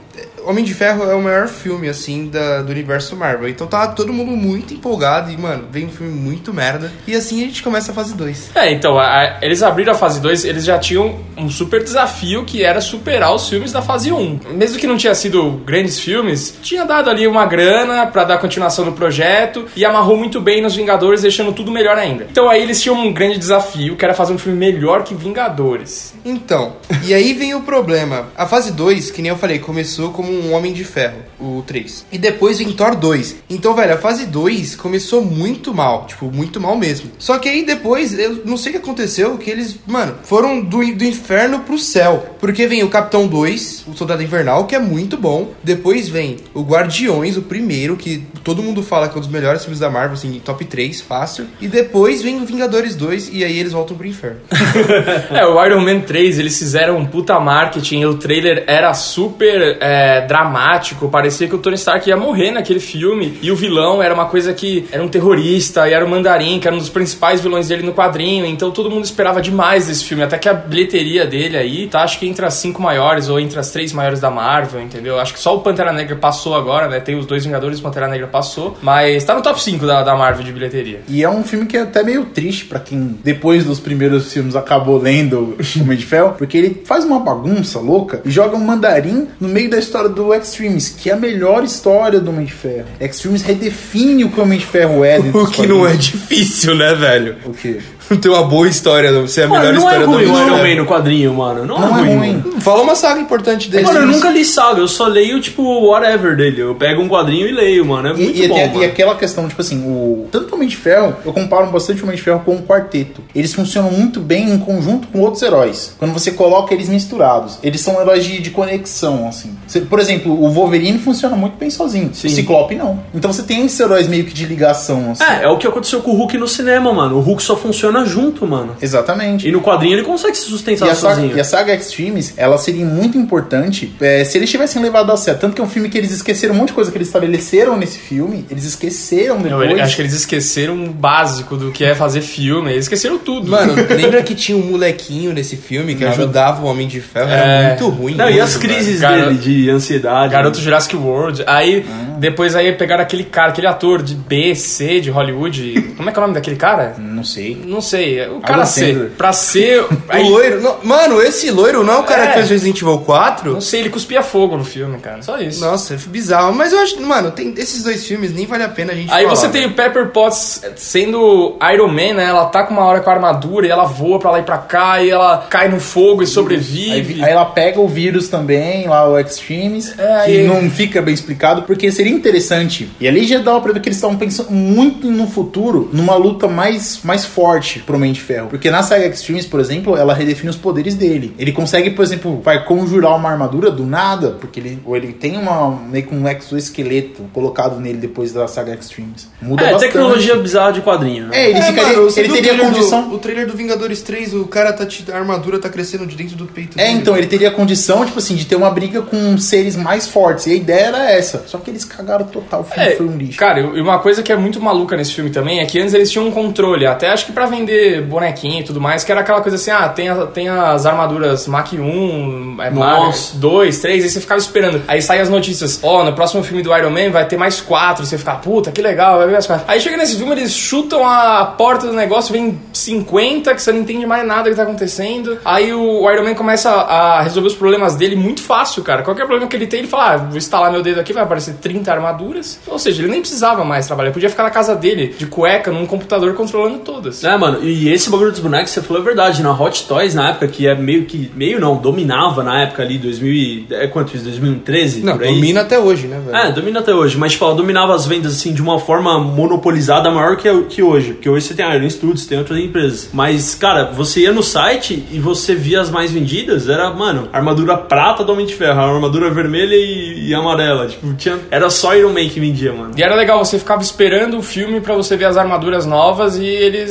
[0.51, 3.49] Homem de Ferro é o maior filme, assim, da, do universo Marvel.
[3.49, 6.93] Então tá todo mundo muito empolgado e, mano, vem um filme muito merda.
[7.07, 8.51] E assim a gente começa a fase 2.
[8.55, 12.63] É, então, a- eles abriram a fase 2, eles já tinham um super desafio que
[12.65, 14.41] era superar os filmes da fase 1.
[14.55, 18.85] Mesmo que não tinha sido grandes filmes, tinha dado ali uma grana pra dar continuação
[18.85, 22.27] no projeto e amarrou muito bem nos Vingadores, deixando tudo melhor ainda.
[22.31, 26.15] Então aí eles tinham um grande desafio, que era fazer um filme melhor que Vingadores.
[26.25, 28.29] Então, e aí vem o problema.
[28.37, 32.07] A fase 2, que nem eu falei, começou como um Homem de Ferro, o 3.
[32.11, 33.37] E depois vem Thor 2.
[33.49, 36.07] Então, velho, a fase 2 começou muito mal.
[36.07, 37.11] Tipo, muito mal mesmo.
[37.19, 40.79] Só que aí depois, eu não sei o que aconteceu, que eles, mano, foram do,
[40.95, 42.37] do inferno pro céu.
[42.41, 45.53] Porque vem o Capitão 2, o Soldado Invernal, que é muito bom.
[45.63, 49.63] Depois vem o Guardiões, o primeiro, que todo mundo fala que é um dos melhores
[49.63, 51.47] filmes da Marvel, assim, top 3, fácil.
[51.61, 54.41] E depois vem o Vingadores 2, e aí eles voltam pro inferno.
[55.31, 60.27] É, o Iron Man 3, eles fizeram um puta marketing, o trailer era super é,
[60.31, 64.27] dramático, parecia que o Tony Stark ia morrer naquele filme, e o vilão era uma
[64.27, 67.67] coisa que era um terrorista, e era o Mandarim, que era um dos principais vilões
[67.67, 71.57] dele no quadrinho, então todo mundo esperava demais desse filme, até que a bilheteria dele
[71.57, 74.81] aí, tá, acho que entre as cinco maiores, ou entre as três maiores da Marvel,
[74.81, 75.19] entendeu?
[75.19, 78.07] Acho que só o Pantera Negra passou agora, né, tem os dois Vingadores, o Pantera
[78.07, 81.01] Negra passou, mas tá no top 5 da, da Marvel de bilheteria.
[81.09, 84.55] E é um filme que é até meio triste pra quem, depois dos primeiros filmes,
[84.55, 89.27] acabou lendo Homem de Ferro, porque ele faz uma bagunça louca e joga um mandarim
[89.41, 92.89] no meio da história do Extremes, que é a melhor história do Homem de Ferro.
[93.01, 96.75] Extremes redefine o que o Homem de Ferro é dentro O que não é difícil,
[96.75, 97.37] né, velho?
[97.45, 97.79] O quê?
[98.21, 100.47] Ter uma boa história, não ser a melhor Mano, não é história ruim do mundo.
[100.47, 101.65] Iron Man no quadrinho, mano.
[101.65, 102.17] Não, Não é é ruim.
[102.19, 102.33] ruim.
[102.45, 102.61] mano.
[102.61, 103.85] Fala uma saga importante dele.
[103.85, 106.61] Mano, eu nunca li saga, eu só leio, tipo, whatever dele.
[106.61, 108.09] Eu pego um quadrinho e leio, mano.
[108.09, 108.83] É muito E, e, bom, tem- mano.
[108.83, 112.05] e aquela questão, tipo assim, o tanto o Homem de Ferro, eu comparo bastante o
[112.05, 113.23] Homem de Ferro com o quarteto.
[113.35, 115.95] Eles funcionam muito bem em conjunto com outros heróis.
[115.99, 117.59] Quando você coloca eles misturados.
[117.63, 119.57] Eles são heróis de, de conexão, assim.
[119.67, 122.11] Você- por exemplo, o Wolverine funciona muito bem sozinho.
[122.13, 122.27] Sim.
[122.29, 123.01] O Ciclope não.
[123.15, 125.23] Então você tem esses heróis meio que de ligação, assim.
[125.25, 127.17] É, é o que aconteceu com o Hulk no cinema, mano.
[127.17, 128.77] O Hulk só funciona junto, mano.
[128.81, 129.49] Exatamente.
[129.49, 131.37] E no quadrinho ele consegue se E sustentar a, saga, sozinho.
[131.37, 135.41] e a saga Extremes, ela seria muito importante é, se eles tivessem levado a sério.
[135.41, 137.77] Tanto que é um filme que eles esqueceram um monte de coisa que eles estabeleceram
[137.77, 138.45] nesse filme.
[138.51, 139.71] Eles esqueceram Eu, depois.
[139.71, 143.51] ele- acho que eles esqueceram o básico do que é fazer filme, eles esqueceram tudo.
[143.51, 147.29] Mano, lembra que tinha um molequinho nesse filme que ajudava o Homem de Ferro?
[147.31, 147.35] É.
[147.41, 148.15] Era muito ruim.
[148.15, 149.27] Não, e mesmo, as crises cara.
[149.27, 150.33] dele de ansiedade.
[150.33, 151.43] Garoto Jurassic World.
[151.47, 152.17] Aí, Ah.
[152.19, 155.95] depois aí pegaram aquele cara, aquele ator de B, C, de Hollywood.
[155.97, 156.95] Como é que é o nome daquele cara?
[156.99, 157.61] Não sei.
[157.67, 157.90] Não sei.
[157.97, 158.81] O cara Adam C.
[158.93, 159.11] Sandler.
[159.17, 159.81] Pra ser.
[159.91, 160.61] O Aí, loiro.
[160.61, 162.27] não- mano, esse loiro não é o cara É.
[162.29, 163.53] que fez Resident Evil 4?
[163.53, 165.23] não sei, ele cuspia fogo no filme, cara.
[165.23, 165.61] Só isso.
[165.65, 166.53] Nossa, é bizarro.
[166.53, 169.25] Mas eu acho, mano, tem esses dois filmes, nem vale a pena a gente Aí
[169.25, 169.73] falar, você tem velho.
[169.73, 172.25] o Pepper Potts sendo Iron Man, né?
[172.25, 174.59] Ela tá com uma hora com a armadura e ela voa pra lá e pra
[174.59, 177.23] cá e ela cai no fogo e Aí, sobrevive.
[177.23, 181.15] aí ela pega o vírus também, lá o Extremes, É, que aí- não fica bem
[181.15, 182.91] explicado, porque seria interessante.
[183.01, 186.49] E ali já dava pra ver que eles estavam pensando muito no futuro, numa luta
[186.49, 188.49] mais, mais forte pro Homem de Ferro.
[188.49, 191.35] Porque na saga Extremes, por exemplo, ela redefine os poderes dele.
[191.39, 195.37] Ele consegue, por exemplo, vai conjurar uma armadura do nada, porque ele, ou ele tem
[195.37, 199.29] uma, meio que um exoesqueleto colocado nele depois da saga Extremes.
[199.41, 199.93] Muda É, bastante.
[199.93, 201.27] tecnologia bizarra de quadrinho.
[201.27, 201.37] né?
[201.37, 203.09] É, ele, É, ficaria, mano, ele o teria trailer condição.
[203.09, 204.85] Do, o trailer do Vingadores 3, o cara tá.
[204.87, 206.99] te- A armadura tá crescendo de dentro do peito É, dele.
[206.99, 210.47] então, ele teria condição, tipo assim, de ter uma briga com seres mais fortes.
[210.47, 211.45] E a ideia era essa.
[211.47, 213.39] Só que eles cagaram total, o filme É, foi um lixo.
[213.39, 216.11] Cara, e uma coisa que é muito maluca nesse filme também é que antes eles
[216.11, 217.70] tinham um controle, até acho que pra vender
[218.09, 221.47] bonequinho e tudo mais, que era aquela coisa assim, ah, tem, a- tem as armaduras
[221.47, 223.37] Mach 1, é, Mach Nossa.
[223.39, 224.83] 2, 3, aí você ficava esperando.
[224.89, 228.05] Aí saem as notícias, ó, no próximo filme do Iron Man vai ter mais quatro,
[228.05, 229.65] você fica, puta, que legal, vai ver mais quatro.
[229.69, 233.81] Aí chega nesse filme, eles chutam a porta do negócio, vem 50, que você não
[233.81, 235.39] entende mais nada que tá acontecendo.
[235.45, 239.03] Aí o Iron Man começa a resolver os problemas dele muito fácil, cara.
[239.03, 241.55] Qualquer problema que ele tem, ele fala, ah, vou instalar meu dedo aqui, vai aparecer
[241.61, 242.59] 30 armaduras.
[242.67, 245.71] Ou seja, ele nem precisava mais trabalhar, ele podia ficar na casa dele, de cueca,
[245.71, 247.23] num computador, controlando todas.
[247.25, 249.43] É, mano, e esse bagulho dos bonecos, você falou a verdade.
[249.43, 251.31] Na Hot Toys, na época, que é meio que.
[251.35, 253.33] Meio não, dominava na época ali, 2000.
[253.33, 254.25] e- É quanto isso?
[254.25, 255.03] 2013?
[255.03, 255.35] Não, por aí?
[255.35, 256.37] domina até hoje, né, velho?
[256.37, 260.11] É, domina até hoje, mas tipo, ela dominava as vendas assim de uma forma monopolizada
[260.11, 261.13] maior que, que hoje.
[261.15, 263.11] Porque hoje você tem a Iron Studios, tem outras empresas.
[263.13, 267.77] Mas, cara, você ia no site e você via as mais vendidas, era, mano, armadura
[267.77, 270.87] prata do Homem de Ferro, armadura vermelha e, e amarela.
[270.87, 272.93] Tipo, tinha, era só Iron Man que vendia, mano.
[272.97, 276.45] E era legal, você ficava esperando o filme pra você ver as armaduras novas e
[276.47, 276.91] eles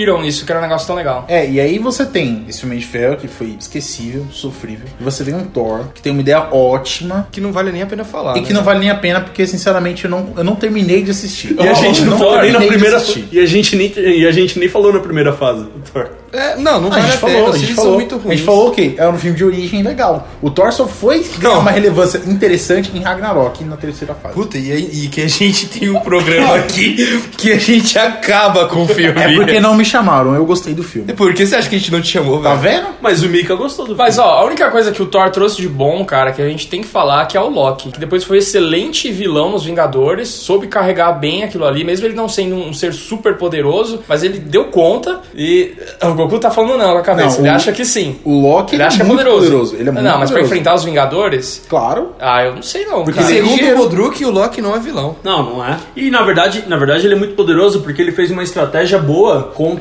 [0.00, 1.24] destruíram isso, que era um negócio tão legal.
[1.28, 4.86] É, e aí você tem esse Homem de Ferro que foi esquecível, sofrível.
[5.00, 7.86] E você tem um Thor que tem uma ideia ótima Que não vale nem a
[7.86, 8.36] pena falar.
[8.36, 8.46] e né?
[8.46, 11.56] que não vale nem a pena porque, sinceramente, eu não, eu não terminei de assistir.
[11.58, 14.58] E a gente não, falou nem na primeira e a gente nem E a gente
[14.58, 16.10] nem falou na primeira fase do Thor.
[16.32, 17.94] É, não, não Ah, a vale gente a falou, a gente falou.
[17.94, 18.38] muito A ruins.
[18.38, 18.94] gente falou o quê?
[18.96, 20.28] É um filme de origem legal.
[20.40, 24.34] O Thor só foi ganhar uma relevância interessante em Ragnarok na terceira fase.
[24.34, 28.66] Puta, e, aí- e que a gente tem um programa aqui que a gente acaba
[28.68, 29.20] com o filme.
[29.20, 31.10] É porque não me chamaram, eu gostei do filme.
[31.10, 32.82] E por que você acha que a gente não te chamou, Tá velho?
[32.84, 32.88] vendo?
[33.00, 35.68] Mas o Mika gostou do Mas ó, a única coisa que o Thor trouxe de
[35.68, 38.38] bom, cara, que a gente tem que falar que é o Loki, que depois foi
[38.38, 42.92] excelente vilão nos Vingadores, soube carregar bem aquilo ali, mesmo ele não sendo um ser
[42.92, 45.72] super poderoso, mas ele deu conta e
[46.02, 48.16] o Goku tá falando não com a cabeça, Não, ele o- acha que sim.
[48.24, 49.38] O Loki Ele ele acha é que é poderoso.
[49.44, 49.76] poderoso.
[49.76, 52.12] Ele é muito não, mas pra enfrentar os Vingadores, Claro.
[52.20, 53.26] ah, eu não sei não, Porque cara.
[53.26, 55.16] se- Segundo o Bodruk, o Loki não é vilão.
[55.24, 55.78] Não, não é.
[55.96, 59.44] E na verdade, na verdade ele é muito poderoso porque ele fez uma estratégia boa
[59.54, 59.79] contra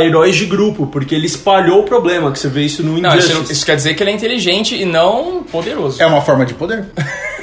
[0.00, 3.42] heróis de grupo, porque ele espalhou o problema, que você vê isso no Não, Injustice.
[3.42, 6.02] isso, isso quer dizer que ele é inteligente e não poderoso.
[6.02, 6.84] É uma forma de poder.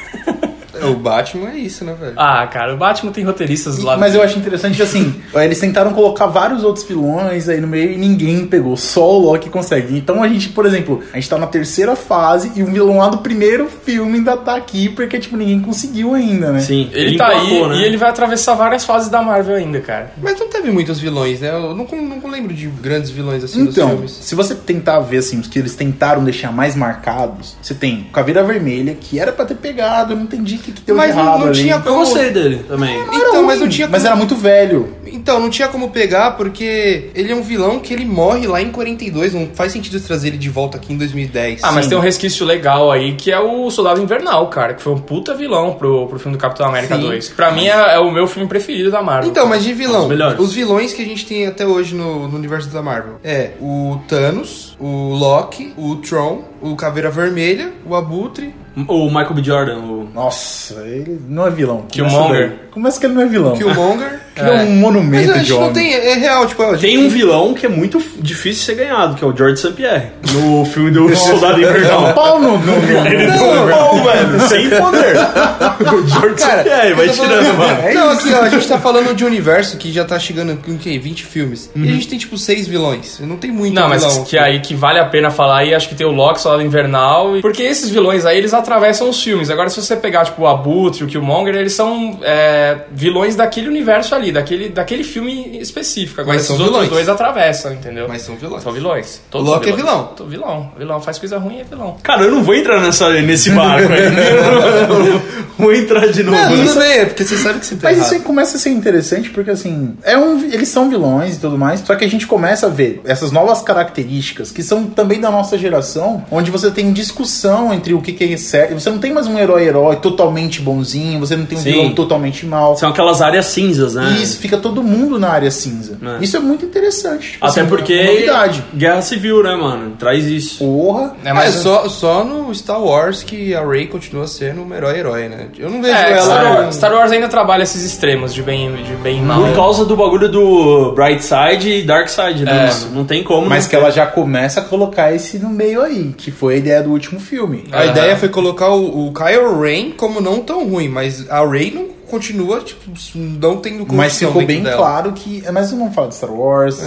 [0.81, 2.13] É, O Batman é isso, né, velho?
[2.17, 3.97] Ah, cara, o Batman tem roteiristas lá.
[3.97, 7.91] Mas eu acho interessante que, assim, eles tentaram colocar vários outros vilões aí no meio
[7.91, 8.75] e ninguém pegou.
[8.77, 9.97] Só o Loki consegue.
[9.97, 13.09] Então a gente, por exemplo, a gente tá na terceira fase e o vilão lá
[13.09, 16.59] do primeiro filme ainda tá aqui porque, tipo, ninguém conseguiu ainda, né?
[16.61, 17.75] Sim, Ele, tá emplacou, aí né?
[17.77, 20.11] e ele vai atravessar várias fases da Marvel ainda, cara.
[20.21, 21.49] Mas não teve muitos vilões, né?
[21.51, 24.11] Eu não, não lembro de grandes vilões assim nos Então, filmes.
[24.11, 28.13] se você tentar ver assim, os que eles tentaram deixar mais marcados, você tem o
[28.13, 31.11] Caveira Vermelha, que era pra ter pegado, eu não entendi o que, que deu Mas
[31.11, 31.61] de não- errado não ali.
[31.61, 32.97] tinha Eu gostei dele também.
[32.97, 34.95] Não era Então, mas ruim, não tinha Mas como- era muito velho.
[35.13, 38.71] Então, não tinha como pegar porque ele é um vilão que ele morre lá em
[38.71, 39.33] 42.
[39.33, 41.61] Não faz sentido trazer ele de volta aqui em 2010.
[41.63, 41.89] Ah, mas Sim.
[41.89, 45.35] tem um resquício legal aí que é o Soldado Invernal, cara, que foi um puta
[45.35, 47.01] vilão pro, pro filme do Capitão América Sim.
[47.01, 47.29] 2.
[47.29, 49.29] Pra mim é, é o meu filme preferido da Marvel.
[49.29, 50.39] Então, mas de vilão, Os melhores.
[50.39, 53.99] os vilões que a gente tem até hoje no, no universo da Marvel é o
[54.07, 58.53] Thanos, o Loki, o Tron, o Caveira Vermelha, o Abutre.
[58.87, 59.43] O Michael B.
[59.43, 60.09] Jordan, o...
[60.13, 61.85] Nossa, ele não é vilão.
[61.89, 62.21] Killmonger.
[62.21, 62.71] Começa daí.
[62.71, 63.53] Começa que ele não é vilão.
[63.53, 64.19] Killmonger.
[64.35, 65.73] Ele é um Mas monumento a gente de não homem.
[65.73, 68.75] tem, é real, tipo, a gente Tem um vilão que é muito difícil de ser
[68.75, 69.73] ganhado, que é o George St.
[69.73, 70.11] Pierre.
[70.31, 72.13] No filme do Soldado um Invernal.
[72.13, 72.57] pau no...
[72.57, 75.15] no, no- Não, velho, sem poder.
[75.81, 76.47] O George St.
[76.47, 77.93] Cara, Pierre, vai tô falando- tirando, mano.
[77.93, 80.77] Não, aqui, ó, a gente tá falando de um universo que já tá chegando o
[80.77, 80.97] quê?
[80.99, 81.69] 20 filmes.
[81.75, 83.19] E a gente tem, tipo, seis vilões.
[83.19, 84.23] Não tem muito Não, mas vilão.
[84.23, 87.35] que aí que vale a pena falar aí, acho que tem o Loki, Soldado Invernal,
[87.37, 89.49] e- porque esses vilões aí, eles atravessam os filmes.
[89.49, 94.13] Agora, se você pegar, tipo, o Abutre, o Killmonger, eles são é, vilões daquele universo
[94.15, 96.21] ali, daquele, daquele filme específico.
[96.21, 96.89] Agora, Mas esses são outros vilões.
[97.05, 98.07] dois atravessam, entendeu?
[98.07, 98.63] Mas são vilões.
[98.63, 99.21] São vilões.
[99.31, 99.91] O são Loki é vilões.
[99.93, 100.11] vilão.
[100.15, 100.71] Tô vilão.
[100.77, 101.97] Vilão faz coisa ruim, é vilão.
[102.03, 104.01] Cara, eu não vou entrar nessa, nesse barco aí.
[105.61, 106.37] Eu vou entrar de novo.
[106.37, 108.05] Não, nessa- tudo bem, é porque você sabe que você tá Mas errado.
[108.07, 111.57] isso aí começa a ser interessante porque, assim, é um, eles são vilões e tudo
[111.57, 115.29] mais, só que a gente começa a ver essas novas características que são também da
[115.29, 118.73] nossa geração, onde você tem discussão entre o que, que é certo.
[118.73, 121.71] Você não tem mais um herói-herói totalmente bonzinho, você não tem um Sim.
[121.71, 122.75] vilão totalmente mal.
[122.77, 124.10] São aquelas áreas cinzas, né?
[124.11, 125.97] E isso fica todo mundo na área cinza.
[126.01, 126.23] É.
[126.23, 127.33] Isso é muito interessante.
[127.33, 127.93] Tipo Até assim, porque.
[127.93, 128.63] é uma novidade.
[128.75, 129.95] Guerra Civil, né, mano?
[129.97, 130.59] Traz isso.
[130.59, 131.15] Porra.
[131.23, 135.29] É, É, mas só, só no Star Wars que a Rey continua sendo uma herói-herói,
[135.29, 135.47] né?
[135.57, 136.21] Eu não vejo É, ela...
[136.21, 139.41] Star, Wars, Star Wars ainda trabalha esses extremos de bem, de bem e mal.
[139.43, 142.69] Por causa do bagulho do Bright Side e Dark Side, né?
[142.69, 142.95] É.
[142.95, 143.47] Não tem como.
[143.47, 146.83] Mas que ela já começa a colocar esse no meio aí, que foi a ideia
[146.83, 147.65] do último filme.
[147.71, 151.71] A ideia foi colocar o, o Kylo Ren como não tão ruim, mas a Rey
[151.71, 154.77] não continua, tipo, não tendo Mas corrupção ficou bem dela.
[154.77, 155.41] claro que.
[155.51, 156.79] Mas eu não falo de Star Wars.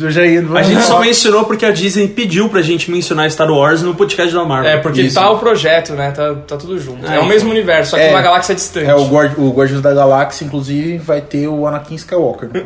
[0.00, 0.42] eu já ia.
[0.54, 4.34] A gente só mencionou porque a Disney pediu pra gente mencionar Star Wars no podcast
[4.34, 4.70] da Marvel.
[4.72, 5.14] É, porque Isso.
[5.14, 6.10] tá o projeto, né?
[6.10, 7.06] Tá, tá tudo junto.
[7.06, 8.10] É, É, o mesmo universo, só que É.
[8.10, 8.88] uma galáxia distante.
[8.88, 12.50] É, o, Guard, o Guardiões da Galáxia, inclusive, vai ter o Anakin Skywalker.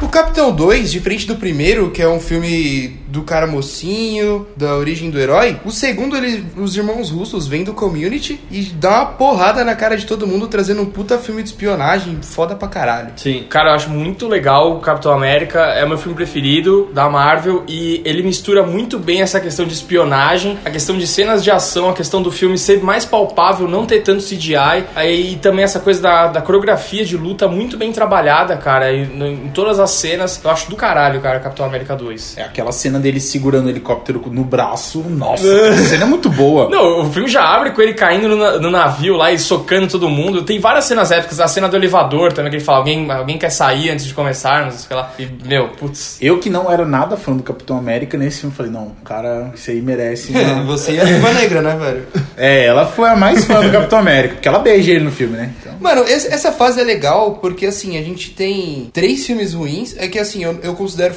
[0.00, 5.10] O Capitão 2, diferente do primeiro, que é um filme do cara mocinho, da origem
[5.10, 9.64] do herói, o segundo, ele, os irmãos russos vêm do community e dá uma porrada
[9.64, 13.12] na cara de todo mundo, trazendo um puta filme de espionagem foda pra caralho.
[13.16, 13.46] Sim.
[13.48, 17.64] Cara, eu acho muito legal o Capitão América, é o meu filme preferido da Marvel
[17.66, 21.90] e ele mistura muito bem essa questão de espionagem, a questão de cenas de ação,
[21.90, 25.80] a questão do filme ser mais palpável, não ter tanto CGI, aí e também essa
[25.80, 30.40] coisa da, da coreografia de luta muito bem trabalhada, cara, e em todas as cenas,
[30.42, 32.38] eu acho do caralho, cara, Capitão América 2.
[32.38, 35.00] é aquela cena dele segurando o helicóptero no braço.
[35.08, 36.68] Nossa, aquela cena é muito boa.
[36.68, 40.08] Não, o filme já abre com ele caindo no, no navio lá e socando todo
[40.08, 40.42] mundo.
[40.42, 43.50] Tem várias cenas épicas, a cena do elevador também, que ele fala, alguém, alguém quer
[43.50, 45.12] sair antes de começarmos, sei lá.
[45.18, 46.18] E, meu, putz.
[46.20, 49.70] Eu que não era nada fã do Capitão América, nesse filme falei, não, cara, isso
[49.70, 50.32] aí merece.
[50.66, 52.06] Você e a Viva Negra, né, velho?
[52.36, 55.36] é, ela foi a mais fã do Capitão América, porque ela beija ele no filme,
[55.36, 55.52] né?
[55.60, 59.94] Então, Mano, esse- essa fase é legal porque, assim, a gente tem três filmes ruins.
[59.96, 61.14] É que, assim, eu, eu considero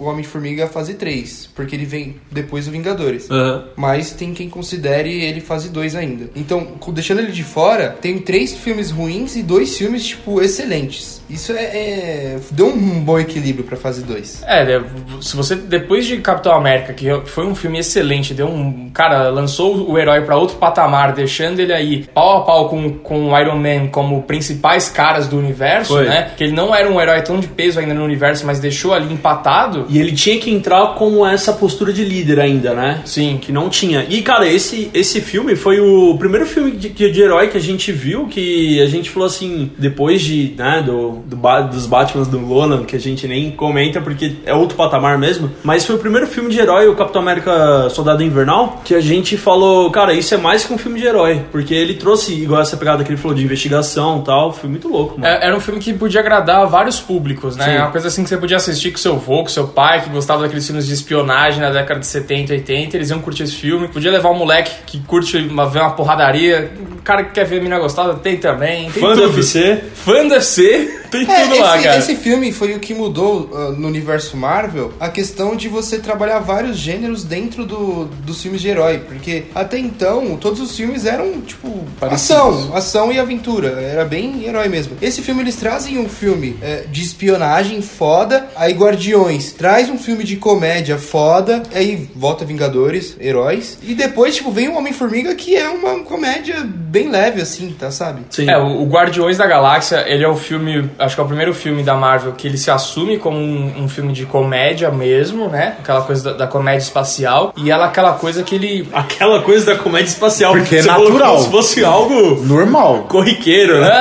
[0.00, 1.23] o Homem-Formiga a fase 3.
[1.24, 3.30] 3, porque ele vem depois do Vingadores.
[3.30, 3.64] Aham.
[3.76, 6.30] Mas tem quem considere ele fase 2 ainda.
[6.36, 11.22] Então, deixando ele de fora, tem três filmes ruins e dois filmes, tipo, excelentes.
[11.28, 11.64] Isso é.
[11.64, 14.42] é- deu um bom equilíbrio pra fase 2.
[14.46, 14.84] É, né,
[15.22, 19.90] se você depois de Capitão América, que foi um filme excelente, deu um cara lançou
[19.90, 23.56] o herói pra outro patamar, deixando ele aí pau a pau com com o Iron
[23.56, 26.04] Man como principais caras do universo, Foi.
[26.06, 26.30] né?
[26.36, 29.12] Que ele não era um herói tão de peso ainda no universo, mas deixou ali
[29.12, 29.86] empatado.
[29.88, 33.02] E ele tinha que entrar com essa postura de líder ainda, né?
[33.04, 33.38] Sim.
[33.40, 34.06] Que não tinha.
[34.08, 37.92] E, cara, esse, esse filme foi o primeiro filme de, de, herói que a gente
[37.92, 41.36] viu que a gente falou assim, depois de, né, do, do
[41.70, 45.84] dos Batmans do Nolan, que a gente nem comenta porque é outro patamar mesmo, mas
[45.84, 49.90] foi o primeiro filme de herói, o Capitão América Soldado Invernal, que a gente falou,
[49.90, 53.04] cara, isso é mais que um filme de herói, porque ele trouxe, igual essa pegada
[53.04, 55.26] que ele falou de investigação e tal, foi muito louco, mano.
[55.26, 57.64] É- Era um filme que podia agradar vários públicos, né?
[57.64, 57.70] Sim.
[57.72, 60.10] É uma coisa assim que você podia assistir com seu avô, com seu pai, que
[60.10, 63.88] gostava daqueles filmes de espionagem na década de 70, 80, eles iam curtir esse filme.
[63.88, 66.72] Podia levar um moleque que curte uma, ver uma porradaria.
[66.98, 68.90] O cara que quer ver a mina gostosa tem também.
[68.90, 69.36] Tem Fã do tudo.
[69.36, 71.98] UFC, Fã do UFC, tem É, tudo lá, esse, cara.
[71.98, 76.38] esse filme foi o que mudou ah, no universo Marvel a questão de você trabalhar
[76.40, 78.98] vários gêneros dentro do, dos filmes de herói.
[79.06, 82.30] Porque até então, todos os filmes eram, tipo, Parecidos.
[82.30, 83.68] ação, ação e aventura.
[83.68, 84.96] Era bem herói mesmo.
[85.02, 90.24] Esse filme, eles trazem um filme é, de espionagem foda, aí Guardiões traz um filme
[90.24, 95.68] de comédia foda, aí volta Vingadores, heróis, e depois, tipo, vem o Homem-Formiga, que é
[95.68, 98.22] uma comédia bem leve, assim, tá, sabe?
[98.30, 98.48] sim.
[98.48, 101.82] É, o Guardiões da Galáxia, ele é o filme, acho que é o primeiro filme
[101.82, 105.76] da Marvel que ele se assume como um, um filme de comédia mesmo, né?
[105.80, 107.52] Aquela coisa da, da comédia espacial.
[107.56, 108.88] E ela aquela coisa que ele.
[108.92, 110.52] Aquela coisa da comédia espacial.
[110.52, 111.32] Porque é natural.
[111.34, 113.06] Como se fosse algo Normal.
[113.08, 113.98] corriqueiro, né?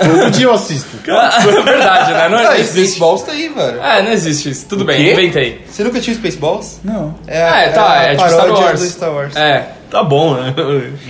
[0.04, 0.90] Todo dia eu assisto.
[1.06, 2.28] é verdade, né?
[2.28, 2.98] Não Ah, existe.
[3.00, 3.80] Tá aí, velho.
[3.82, 4.66] É, não existe isso.
[4.68, 5.12] Tudo bem, quê?
[5.12, 5.60] inventei.
[5.70, 6.80] Você nunca tinha Spaceballs?
[6.84, 7.14] Não.
[7.26, 8.80] É, tá, a é tipo Star Wars.
[8.80, 9.36] do Star Wars.
[9.36, 9.68] É.
[9.90, 10.54] Tá bom, né?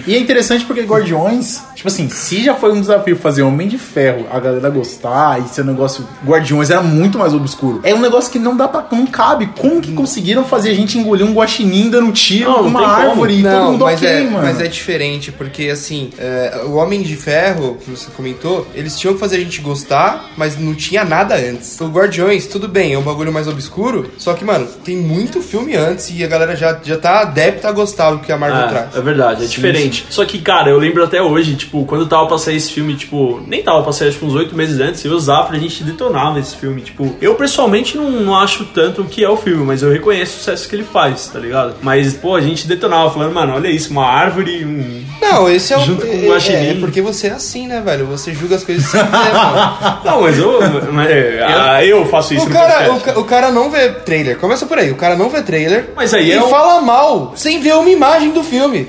[0.07, 3.77] E é interessante porque Guardiões, tipo assim, se já foi um desafio fazer Homem de
[3.79, 6.07] Ferro, a galera gostar e ser um negócio.
[6.25, 7.81] Guardiões era muito mais obscuro.
[7.83, 8.85] É um negócio que não dá pra.
[8.91, 9.51] não cabe.
[9.59, 12.89] Como que conseguiram fazer a gente engolir um guaxinim dando tiro Não, não numa tem
[12.89, 13.11] como.
[13.11, 14.39] árvore e todo Não, mundo mas, ok, é, mano?
[14.47, 19.15] mas é diferente, porque assim, é, o Homem de Ferro, que você comentou, eles tinham
[19.15, 21.79] que fazer a gente gostar, mas não tinha nada antes.
[21.81, 25.77] O Guardiões, tudo bem, é um bagulho mais obscuro, só que, mano, tem muito filme
[25.77, 28.70] antes e a galera já, já tá adepta a gostar do que a Marvel traz.
[28.95, 30.07] É, é verdade, é diferente.
[30.11, 32.95] Só que, cara, eu lembro até hoje, tipo, quando eu tava pra sair esse filme,
[32.95, 35.57] tipo, nem tava pra sair, acho que uns oito meses antes, eu e o Zafra,
[35.57, 36.81] a gente detonava esse filme.
[36.83, 40.37] Tipo, eu pessoalmente não, não acho tanto o que é o filme, mas eu reconheço
[40.37, 41.75] o sucesso que ele faz, tá ligado?
[41.83, 45.05] Mas, pô, a gente detonava, falando, mano, olha isso, uma árvore, um.
[45.21, 45.81] Não, esse é o.
[45.81, 48.07] Junto com o é, é, é porque você é assim, né, velho?
[48.07, 50.01] Você julga as coisas sem ver, mano.
[50.05, 50.59] Não, mas eu.
[50.93, 53.89] mas, é, ah, eu faço isso O no cara, o, ca- o cara não vê
[53.91, 54.39] trailer.
[54.39, 54.91] Começa por aí.
[54.91, 55.91] O cara não vê trailer.
[55.95, 58.87] Mas aí e é um- fala mal, sem ver uma imagem do filme filme.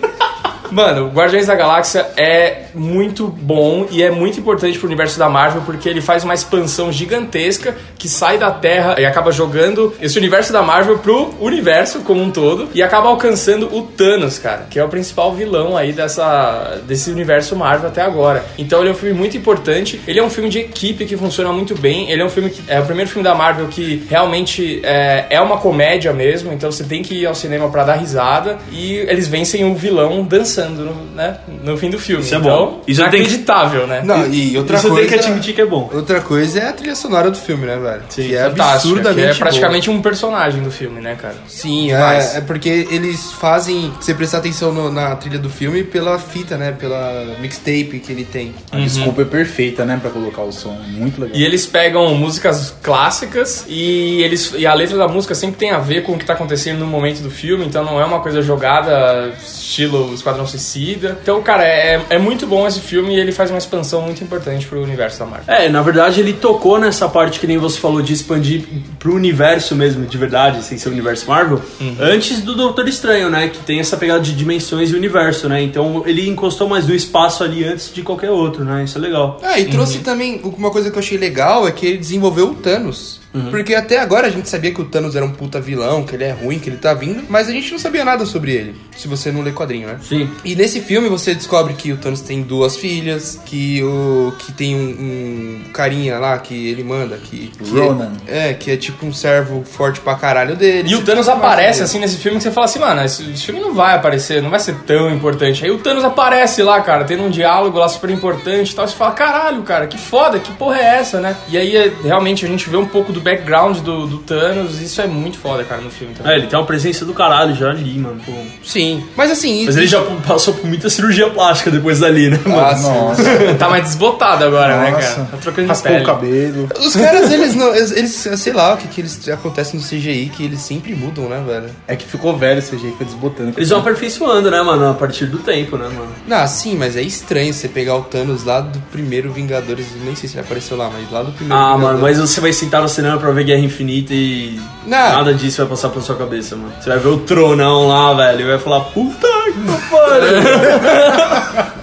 [0.72, 5.64] Mano, Guardiões da Galáxia é muito bom e é muito importante pro universo da Marvel
[5.66, 10.54] porque ele faz uma expansão gigantesca que sai da Terra e acaba jogando esse universo
[10.54, 14.84] da Marvel pro universo como um todo e acaba alcançando o Thanos, cara, que é
[14.84, 18.46] o principal vilão aí dessa desse universo Marvel até agora.
[18.58, 21.52] Então ele é um filme muito importante, ele é um filme de equipe que funciona
[21.52, 24.80] muito bem, ele é um filme que é o primeiro filme da Marvel que realmente
[24.84, 28.58] é, é uma comédia mesmo, então você tem que ir ao cinema pra dar risada
[28.72, 32.24] e eles vencem o vilão dançando no, né, no fim do filme.
[32.24, 32.82] Isso é então, bom.
[32.88, 34.02] Isso tem que- inacreditável, né?
[34.04, 35.08] Não, e outra Isso coisa.
[35.08, 35.90] tem que admitir que é bom.
[35.94, 38.02] Outra coisa é a trilha sonora do filme, né, velho?
[38.10, 41.34] Sim, que é absurdamente que é praticamente um personagem do filme, né, cara?
[41.36, 41.46] boa.
[41.48, 46.18] Sim, é, é porque eles fazem você prestar atenção no- na trilha do filme pela
[46.20, 46.72] fita, né?
[46.72, 48.54] Pela mixtape que ele tem.
[48.72, 50.78] A desculpa é perfeita, né, pra colocar o som.
[50.88, 51.36] Muito legal.
[51.38, 55.80] E eles pegam músicas clássicas e eles e a letra da música sempre tem a
[55.80, 58.42] ver com o que tá acontecendo no momento do filme, então não é uma coisa
[58.42, 61.18] jogada estilo Esquadrão Suicida.
[61.22, 64.68] Então, cara, é, é muito bom esse filme e ele faz uma expansão muito importante
[64.68, 65.54] pro universo da Marvel.
[65.54, 68.64] É, na verdade ele tocou nessa parte que nem você falou de expandir
[69.00, 71.62] pro universo mesmo, de verdade, sem ser o universo Marvel,
[72.00, 73.48] antes do Doutor Estranho, né?
[73.48, 75.62] Que tem essa pegada de dimensões e universo, né?
[75.62, 78.84] Então ele encostou mais no espaço ali antes de qualquer outro, né?
[78.84, 79.40] Isso é legal.
[79.44, 82.56] Ah, e trouxe também uma coisa que eu achei legal é que ele desenvolveu o
[82.56, 83.21] Thanos.
[83.50, 86.26] Porque até agora a gente sabia que o Thanos era um puta vilão, que ele
[86.26, 89.08] é ruim, que ele tá vindo, mas a gente não sabia nada sobre ele, se
[89.08, 89.98] você não lê quadrinho, né?
[90.02, 90.30] Sim.
[90.44, 94.76] E nesse filme você descobre que o Thanos tem duas filhas, que o que tem
[94.76, 98.14] um, um carinha lá que ele manda, que, que Ronan.
[98.28, 100.90] É, é, que é tipo um servo forte pra caralho dele.
[100.90, 103.46] E o Você Thanos aparece assim nesse filme que você fala assim, mano, esse, esse
[103.46, 105.64] filme não vai aparecer, não vai ser tão importante.
[105.64, 108.88] Aí o Thanos aparece lá, cara, tendo um diálogo lá super importante e tal.
[108.88, 111.36] Você fala, caralho, cara, que foda, que porra é essa, né?
[111.48, 115.02] E aí é, realmente a gente vê um pouco do background do, do Thanos, isso
[115.02, 116.32] é muito foda, cara, no filme também.
[116.34, 118.20] É, ele tem uma presença do caralho já ali, mano.
[118.26, 118.32] pô.
[118.64, 119.04] Sim.
[119.16, 119.66] Mas assim.
[119.66, 122.60] Mas ele já passou por muita cirurgia plástica depois dali, né, mano?
[122.60, 122.84] Ah, sim.
[122.90, 123.24] Nossa.
[123.58, 125.16] Tá mais desbotado agora, né, Nossa.
[125.16, 125.28] cara?
[125.32, 126.04] Tá trocando de Raspou pele.
[126.04, 126.70] o cabelo.
[126.80, 127.74] Os caras, eles não.
[127.76, 131.42] Eles, sei lá o que, que eles acontece no CGI, que eles sempre mudam, né,
[131.46, 131.70] velho?
[131.88, 133.54] É que ficou velho esse jeito, foi desbotando.
[133.58, 136.12] Eles vão aperfeiçoando, né, mano, a partir do tempo, né, mano?
[136.28, 139.88] Não, sim, mas é estranho você pegar o Thanos lá do primeiro Vingadores.
[140.04, 141.88] Nem sei se ele apareceu lá, mas lá do primeiro Ah, Vingadores.
[141.88, 144.98] mano, mas você vai sentar no cinema pra ver Guerra Infinita e Não.
[144.98, 146.72] nada disso vai passar pela sua cabeça, mano.
[146.80, 150.42] Você vai ver o tronão lá, velho, e vai falar, puta que pariu.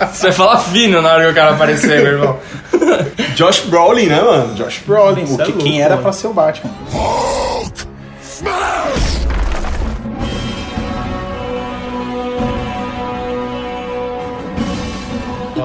[0.12, 2.37] Você vai falar fino na hora que o cara aparecer, meu irmão.
[3.35, 4.55] Josh Brolin, né, mano?
[4.55, 6.03] Josh Brolin, o é que, louco, quem era mano.
[6.03, 6.71] pra ser o Batman.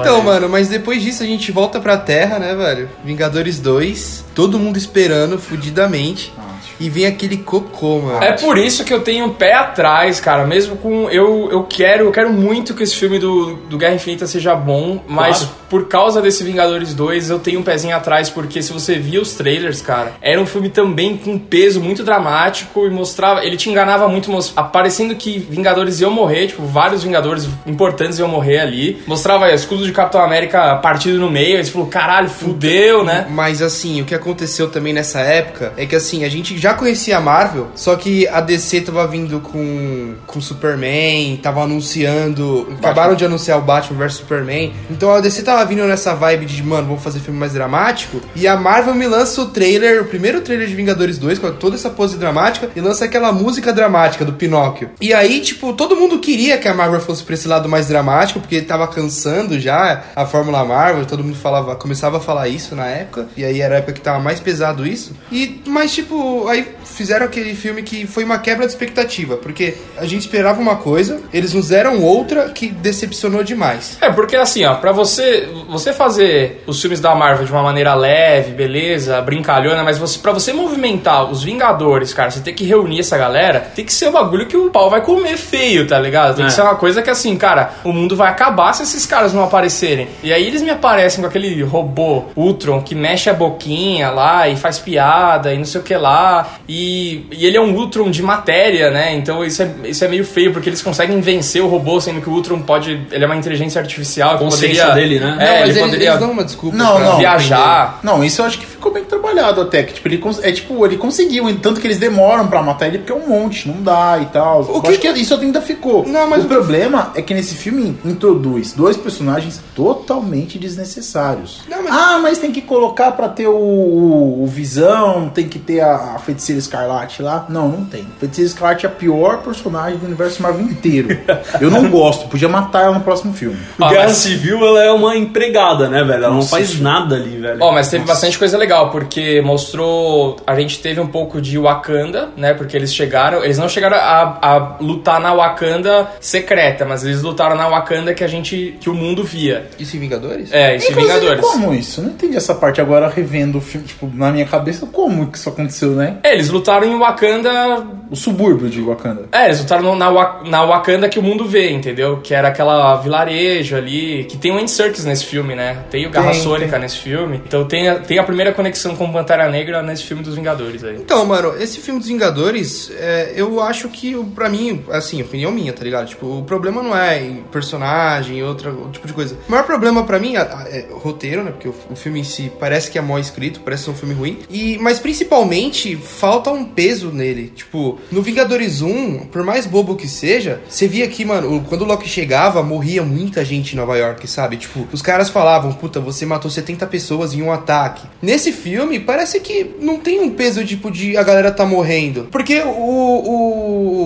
[0.04, 2.90] Então, mano, mas depois disso a gente volta pra Terra, né, velho?
[3.04, 6.32] Vingadores 2, todo mundo esperando fudidamente.
[6.80, 8.22] E vem aquele cocô, mano.
[8.22, 10.44] É por isso que eu tenho um pé atrás, cara.
[10.46, 11.08] Mesmo com.
[11.10, 15.02] Eu, eu quero eu quero muito que esse filme do, do Guerra Infinita seja bom,
[15.06, 15.54] mas Claro.
[15.70, 19.34] por causa desse Vingadores 2, eu tenho um pezinho atrás, porque se você via os
[19.34, 23.44] trailers, cara, era um filme também com peso muito dramático e mostrava.
[23.44, 28.58] Ele te enganava muito, aparecendo que Vingadores iam morrer, tipo, vários Vingadores importantes iam morrer
[28.60, 29.02] ali.
[29.06, 33.26] Mostrava escudo de Capitão América partido no meio, aí você falou, caralho, fudeu, né?
[33.30, 37.18] Mas assim, o que aconteceu também nessa época é que assim, a gente já conhecia
[37.18, 42.66] a Marvel, só que a DC tava vindo com, com Superman, tava anunciando.
[42.78, 44.72] Acabaram de anunciar o Batman vs Superman.
[44.90, 48.18] Então a DC tava vindo nessa vibe de, mano, vamos fazer filme mais dramático.
[48.34, 51.76] E a Marvel me lança o trailer, o primeiro trailer de Vingadores 2, com toda
[51.76, 54.88] essa pose dramática, e lança aquela música dramática do Pinóquio.
[55.02, 58.40] E aí, tipo, todo mundo queria que a Marvel fosse pra esse lado mais dramático,
[58.40, 62.86] porque tava cansando já a Fórmula Marvel, todo mundo falava, começava a falar isso na
[62.86, 65.12] época, e aí era a época que tava mais pesado isso.
[65.30, 70.06] E, mas, tipo, aí fizeram aquele filme que foi uma quebra de expectativa, porque a
[70.06, 73.98] gente esperava uma coisa, eles nos deram outra que decepcionou demais.
[74.00, 77.94] É, porque assim, ó, pra você, você fazer os filmes da Marvel de uma maneira
[77.94, 83.00] leve, beleza, brincalhona, mas você, pra você movimentar os Vingadores, cara, você tem que reunir
[83.00, 86.36] essa galera, tem que ser um bagulho que o pau vai comer feio, tá ligado?
[86.36, 86.48] Tem É.
[86.48, 89.42] que ser uma coisa que assim, cara, o mundo vai acabar se esses caras não
[89.44, 90.08] aparecerem.
[90.22, 94.56] E aí eles me aparecem com aquele robô Ultron que mexe a boquinha lá e
[94.56, 96.43] faz piada e não sei o que lá.
[96.68, 99.14] E, e ele é um Ultron de matéria, né?
[99.14, 102.28] Então isso é, isso é meio feio, porque eles conseguem vencer o robô, sendo que
[102.28, 103.06] o Ultron pode.
[103.10, 104.38] Ele é uma inteligência artificial.
[104.38, 105.26] Consciência poderia, dele, né?
[105.26, 106.08] É, não, mas ele eles, poderia.
[106.08, 107.18] eles dão uma desculpa Não, pra não.
[107.18, 108.00] Viajar.
[108.02, 109.82] Não, isso eu acho que ficou bem trabalhado até.
[109.82, 113.12] Que, tipo, ele, é tipo, ele conseguiu, tanto que eles demoram pra matar ele porque
[113.12, 114.60] é um monte, não dá e tal.
[114.62, 116.06] O que- acho que isso ainda ficou.
[116.06, 121.62] Não, mas o o que- problema é que nesse filme introduz dois personagens totalmente desnecessários.
[121.68, 125.58] Não, mas- Ah, mas tem que colocar pra ter o, o- o Visão, tem que
[125.58, 127.46] ter a, a Feiticeira Escarlate lá.
[127.48, 128.06] Não, não tem.
[128.18, 131.08] Feiticeira Escarlate é a pior personagem do universo Marvel inteiro.
[131.60, 133.56] Eu não gosto, podia matar ela no próximo filme.
[133.80, 136.14] Ó, Guerra mas- Civil, ela é uma empregada, né, velho?
[136.24, 137.58] Ela não Nossa, faz isso- nada ali, velho.
[137.60, 140.36] Ó, mas teve bastante coisa legal, porque mostrou.
[140.46, 142.54] A gente teve um pouco de Wakanda, né?
[142.54, 143.42] Porque eles chegaram.
[143.44, 148.24] Eles não chegaram a, a lutar na Wakanda secreta, mas eles lutaram na Wakanda que
[148.24, 148.76] a gente.
[148.80, 149.66] que o mundo via.
[149.78, 150.52] Isso em Vingadores?
[150.52, 151.40] É, isso em Vingadores.
[151.40, 152.00] como isso?
[152.00, 155.38] Eu não entendi essa parte agora revendo o filme, tipo, na minha cabeça, como que
[155.38, 156.18] isso aconteceu, né?
[156.22, 157.84] É, eles lutaram em Wakanda.
[158.10, 159.24] O subúrbio de Wakanda.
[159.32, 160.10] É, eles lutaram na,
[160.44, 162.18] na Wakanda que o mundo vê, entendeu?
[162.22, 164.24] Que era aquela vilarejo ali.
[164.24, 165.78] Que tem o Andy Serkis nesse filme, né?
[165.90, 166.80] Tem o Garra Tem, Sônica tem.
[166.80, 167.40] nesse filme.
[167.46, 168.63] Então tem a, tem a primeira conexão
[168.96, 170.96] com Pantera Negra nesse filme dos Vingadores aí.
[170.96, 175.72] Então, mano, esse filme dos Vingadores, é, eu acho que, pra mim, assim, opinião minha,
[175.72, 176.08] tá ligado?
[176.08, 179.36] Tipo, o problema não é em personagem, outra, outro tipo de coisa.
[179.48, 181.50] O maior problema pra mim é, é roteiro, né?
[181.50, 184.14] Porque o, o filme em si parece que é mal escrito, parece ser um filme
[184.14, 184.38] ruim.
[184.50, 187.52] E, mas principalmente, falta um peso nele.
[187.54, 191.84] Tipo, no Vingadores 1, por mais bobo que seja, você via que, mano, quando o
[191.84, 194.56] Loki chegava, morria muita gente em Nova York, sabe?
[194.56, 198.06] Tipo, os caras falavam, puta, você matou 70 pessoas em um ataque.
[198.22, 202.28] Nesse filme, parece que não tem um peso, tipo, de a galera tá morrendo.
[202.30, 202.70] Porque o,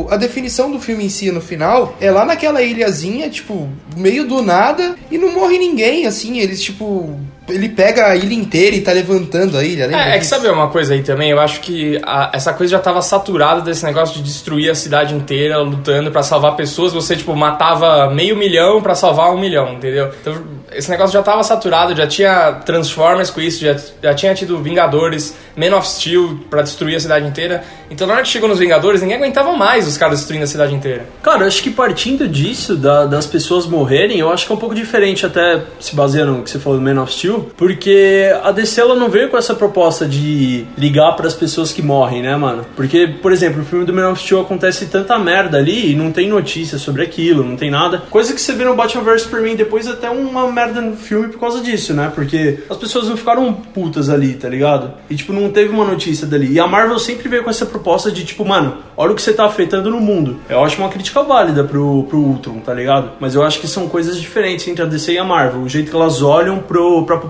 [0.05, 4.27] o- a definição do filme em si, no final, é lá naquela ilhazinha, tipo, meio
[4.27, 7.19] do nada, e não morre ninguém, assim, eles, tipo...
[7.49, 9.85] Ele pega a ilha inteira e tá levantando a ilha?
[9.85, 11.31] É, é que sabe uma coisa aí também?
[11.31, 15.15] Eu acho que a- essa coisa já tava saturada desse negócio de destruir a cidade
[15.15, 16.93] inteira lutando pra salvar pessoas.
[16.93, 20.11] Você, tipo, matava meio milhão pra salvar um milhão, entendeu?
[20.21, 20.37] Então,
[20.73, 25.35] esse negócio já tava saturado, já tinha Transformers com isso, já, já tinha tido Vingadores,
[25.57, 27.65] Man of Steel pra destruir a cidade inteira.
[27.91, 30.75] Então na hora que chegou nos Vingadores, ninguém aguentava mais os caras destruindo a cidade
[30.75, 31.07] inteira.
[31.23, 34.59] Cara, eu acho que partindo disso, da- das pessoas morrerem, eu acho que é um
[34.59, 38.53] pouco diferente, até se baseando no que você falou do Man of Steel, porque a
[38.53, 42.65] DC ela não veio com essa proposta de ligar pras pessoas que morrem, né, mano?
[42.77, 46.11] Porque, por exemplo, o filme do Man of Steel acontece tanta merda ali e não
[46.13, 48.03] tem notícia sobre aquilo, não tem nada.
[48.11, 51.29] Coisa que você vê no Batman vs Superman depois é até uma merda no filme
[51.29, 52.11] por causa disso, né?
[52.15, 54.93] Porque as pessoas não ficaram putas ali, tá ligado?
[55.09, 56.53] E, tipo, não teve uma notícia dali.
[56.53, 59.33] E a Marvel sempre veio com essa proposta de, tipo, mano, olha o que você
[59.33, 60.39] tá afetando no mundo.
[60.49, 63.13] Eu acho uma crítica válida pro, pro Ultron, tá ligado?
[63.21, 65.63] Mas eu acho que são coisas diferentes entre a DC e a Marvel.
[65.63, 67.28] O jeito que elas olham pro, pra população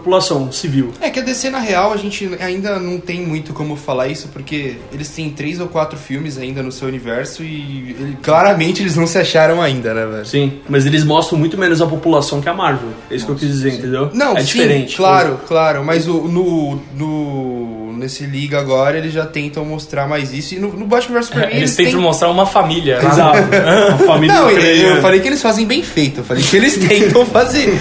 [0.52, 0.92] civil.
[1.00, 4.28] É que a DC, na real, a gente ainda não tem muito como falar isso,
[4.28, 8.96] porque eles têm três ou quatro filmes ainda no seu universo e ele- claramente eles
[8.96, 10.26] não se acharam ainda, né, velho?
[10.26, 12.90] Sim, mas eles mostram muito menos a população que a Marvel.
[13.10, 14.10] É isso que eu quis dizer, entendeu?
[14.12, 14.96] Não, é sim, diferente.
[14.96, 20.54] claro, claro, mas o, no, no, nesse Liga agora eles já tentam mostrar mais isso,
[20.54, 23.00] e no, no Batman vs Superman Eles tentam têm- mostrar uma família.
[23.00, 23.08] né?
[23.10, 23.38] Exato.
[23.94, 26.76] a família Não, eu, eu falei que eles fazem bem feito, eu falei que eles
[26.86, 27.72] tentam fazer.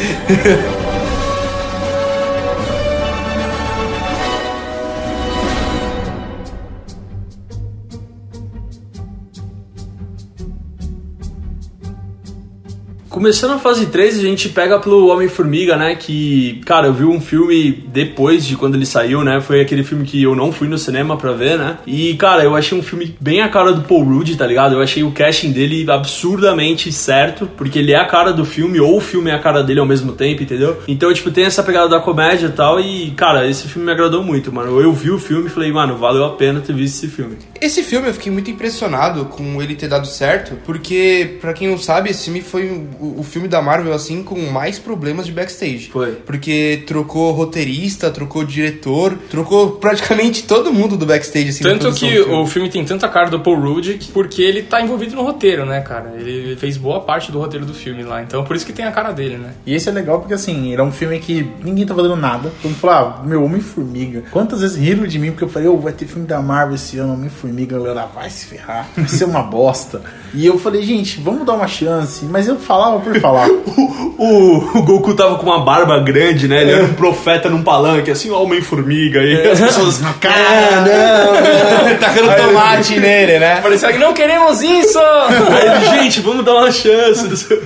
[13.17, 15.95] Começando a fase 3, a gente pega pelo Homem-Formiga, né?
[15.95, 19.41] Que, cara, eu vi um filme depois de quando ele saiu, né?
[19.41, 21.79] Foi aquele filme que eu não fui no cinema pra ver, né?
[21.87, 24.75] E, cara, eu achei um filme bem a cara do Paul Rudd, tá ligado?
[24.75, 28.97] Eu achei o casting dele absurdamente certo, porque ele é a cara do filme, ou
[28.97, 30.77] o filme é a cara dele ao mesmo tempo, entendeu?
[30.87, 34.23] Então, tipo, tem essa pegada da comédia e tal, e, cara, esse filme me agradou
[34.23, 34.79] muito, mano.
[34.79, 37.35] Eu vi o filme e falei, mano, valeu a pena ter visto esse filme.
[37.59, 41.79] Esse filme eu fiquei muito impressionado com ele ter dado certo, porque, pra quem não
[41.79, 45.89] sabe, esse filme foi o, o filme da Marvel, assim, com mais problemas de backstage.
[45.91, 46.13] Foi.
[46.25, 52.33] Porque trocou roteirista, trocou diretor, trocou praticamente todo mundo do backstage, assim, Tanto que filme.
[52.33, 55.65] o filme tem tanta cara do Paul Rudd que- porque ele tá envolvido no roteiro,
[55.65, 56.13] né, cara?
[56.17, 58.91] Ele fez boa parte do roteiro do filme lá, então por isso que tem a
[58.91, 59.51] cara dele, né?
[59.65, 62.51] E esse é legal porque, assim, era um filme que ninguém tá fazendo nada.
[62.61, 64.23] Todo mundo falou, ah, meu, Homem-Formiga.
[64.31, 66.97] Quantas vezes riram de mim porque eu falei, ô, vai ter filme da Marvel esse
[66.97, 67.75] ano, Homem-Formiga.
[67.75, 70.01] A galera, vai se ferrar, vai ser uma bosta.
[70.33, 72.25] E eu falei, gente, vamos dar uma chance.
[72.25, 73.47] Mas eu falava por falar.
[74.19, 76.63] O, o Goku tava com uma barba grande, né?
[76.63, 79.19] Ele era um profeta num palanque, assim, ó, Homem-Formiga.
[79.21, 80.01] E as pessoas.
[80.03, 80.15] Ah,
[80.81, 81.93] não!
[82.01, 83.61] Tacando tomate nele, né?
[83.61, 84.97] Parecia que não queremos isso!
[84.97, 87.27] Aí ele, gente, vamos dar uma chance.
[87.27, 87.61] o.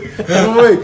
[0.54, 0.80] Foi.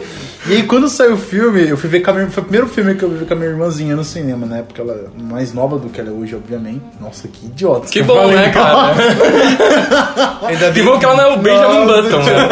[0.50, 2.68] E aí, quando saiu o filme, eu fui ver com a minha, foi o primeiro
[2.70, 4.64] filme que eu vi com a minha irmãzinha no cinema, né?
[4.66, 6.82] Porque ela é mais nova do que ela é hoje, obviamente.
[7.02, 7.88] Nossa, que idiota.
[7.88, 8.36] Que bom, falei.
[8.38, 8.95] né, cara?
[10.48, 12.50] Ainda Que bom que ela não é o Benjamin Nossa, Button, né?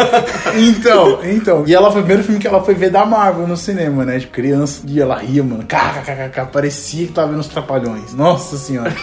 [0.58, 1.64] Então, então.
[1.66, 4.18] E ela foi o primeiro filme que ela foi ver da Marvel no cinema, né?
[4.18, 4.82] De criança.
[4.86, 5.64] E ela ria, mano.
[5.64, 6.48] KKKK.
[6.52, 8.14] Parecia que tava vendo os trapalhões.
[8.14, 8.94] Nossa senhora.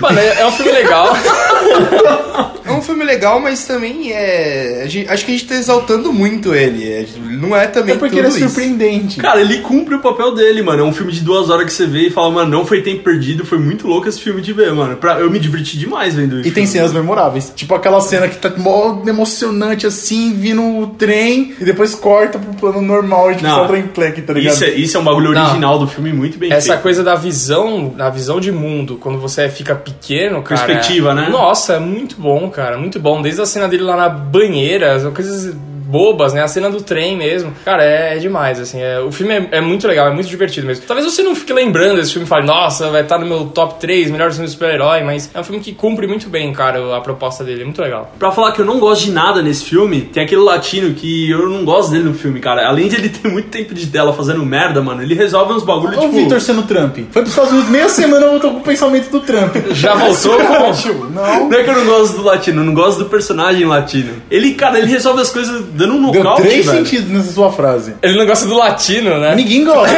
[0.00, 1.12] Mano, é, é um filme legal.
[2.64, 4.84] É um filme legal, mas também é.
[4.86, 6.88] gente- acho que a gente tá exaltando muito ele.
[6.90, 8.48] é, não é também É porque tudo ele é isso.
[8.48, 9.18] surpreendente.
[9.20, 10.82] Cara, ele cumpre o papel dele, mano.
[10.82, 13.02] É um filme de duas horas que você vê e fala, mano, não foi tempo
[13.02, 14.96] perdido, foi muito louco esse filme de ver, mano.
[14.96, 16.48] Pra, eu me diverti demais vendo isso.
[16.48, 17.52] E tem cenas memoráveis.
[17.54, 22.52] Tipo aquela cena que tá mó emocionante assim, vindo o trem, e depois corta pro
[22.54, 23.54] plano normal, tipo, Não.
[23.56, 24.54] só o trem tá ligado?
[24.54, 25.42] Isso é, isso é um bagulho Não.
[25.42, 26.82] original do filme, muito bem Essa feito.
[26.82, 30.62] coisa da visão, da visão de mundo, quando você fica pequeno, cara.
[30.62, 31.28] Perspectiva, é- né?
[31.30, 32.78] Nossa, é muito bom, cara.
[32.78, 33.20] Muito bom.
[33.22, 35.54] Desde a cena dele lá na banheira, as coisas
[35.92, 36.42] bobas, né?
[36.42, 37.52] A cena do trem mesmo.
[37.64, 38.80] Cara, é, é demais, assim.
[38.80, 40.84] é- o filme é, é muito legal, é muito divertido mesmo.
[40.86, 43.78] Talvez você não fique lembrando desse filme e fale, nossa, vai estar no meu top
[43.78, 47.00] 3 melhores filmes de super-herói, mas é um filme que cumpre muito bem, cara, a
[47.00, 47.60] proposta dele.
[47.62, 48.10] É muito legal.
[48.18, 51.48] Pra falar que eu não gosto de nada nesse filme, tem aquele latino que eu
[51.48, 52.66] não gosto dele no filme, cara.
[52.66, 55.88] Além de ele ter muito tempo de tela fazendo merda, mano, ele resolve uns bagulho,
[55.98, 56.12] Olha tipo...
[56.12, 56.96] o Victor sendo Trump.
[57.10, 59.54] Foi pros Estados Unidos meia semana voltou com o pensamento do Trump.
[59.72, 61.04] Já voltou com...
[61.12, 61.48] Não.
[61.50, 64.14] Não é que eu não gosto do latino, eu não gosto do personagem latino.
[64.30, 66.78] Ele, cara, ele resolve as coisas dando um Deu nocaute, três velho.
[66.78, 67.94] sentidos nessa sua frase.
[68.02, 69.34] Ele não gosta do latino, né?
[69.34, 69.94] Ninguém gosta.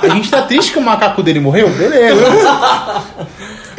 [0.00, 1.68] A gente tá triste que o macaco dele morreu?
[1.70, 2.22] Beleza.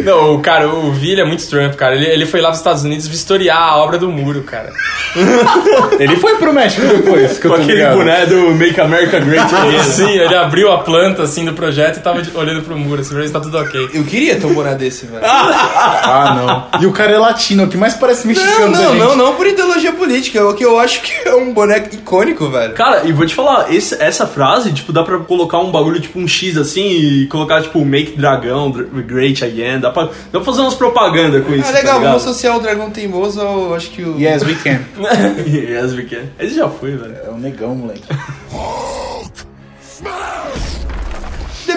[0.03, 1.95] Não, o cara, o Vili é muito Trump, cara.
[1.95, 4.71] Ele, ele foi lá nos Estados Unidos vistoriar a obra do muro, cara.
[5.99, 7.97] Ele foi pro México depois, que eu Com tô aquele ligado.
[7.97, 9.83] boné do Make America Great Again.
[9.83, 13.11] Sim, ele abriu a planta assim do projeto e tava de- olhando pro muro, assim,
[13.11, 13.89] pra ver se tá tudo ok.
[13.93, 15.23] Eu queria ter um boné desse, velho.
[15.23, 16.81] Ah, não.
[16.81, 18.99] E o cara é latino, o que mais parece Não, mexicano da não, gente.
[18.99, 20.39] não, não por ideologia política.
[20.39, 22.73] É o que eu acho que é um boneco icônico, velho.
[22.73, 26.19] Cara, e vou te falar, esse- essa frase, tipo, dá pra colocar um bagulho, tipo,
[26.19, 29.79] um X assim e colocar, tipo, Make Dragão dr- Great Again.
[29.79, 31.67] Dá pra, dá pra fazer umas propaganda com isso.
[31.67, 33.73] Ah, legal, tá vamos associar o dragão teimoso ao.
[33.73, 34.19] Acho que o.
[34.19, 34.79] Yes, we can.
[35.47, 36.23] yes, we can.
[36.39, 37.15] Esse já foi, velho.
[37.25, 38.03] É o negão, moleque.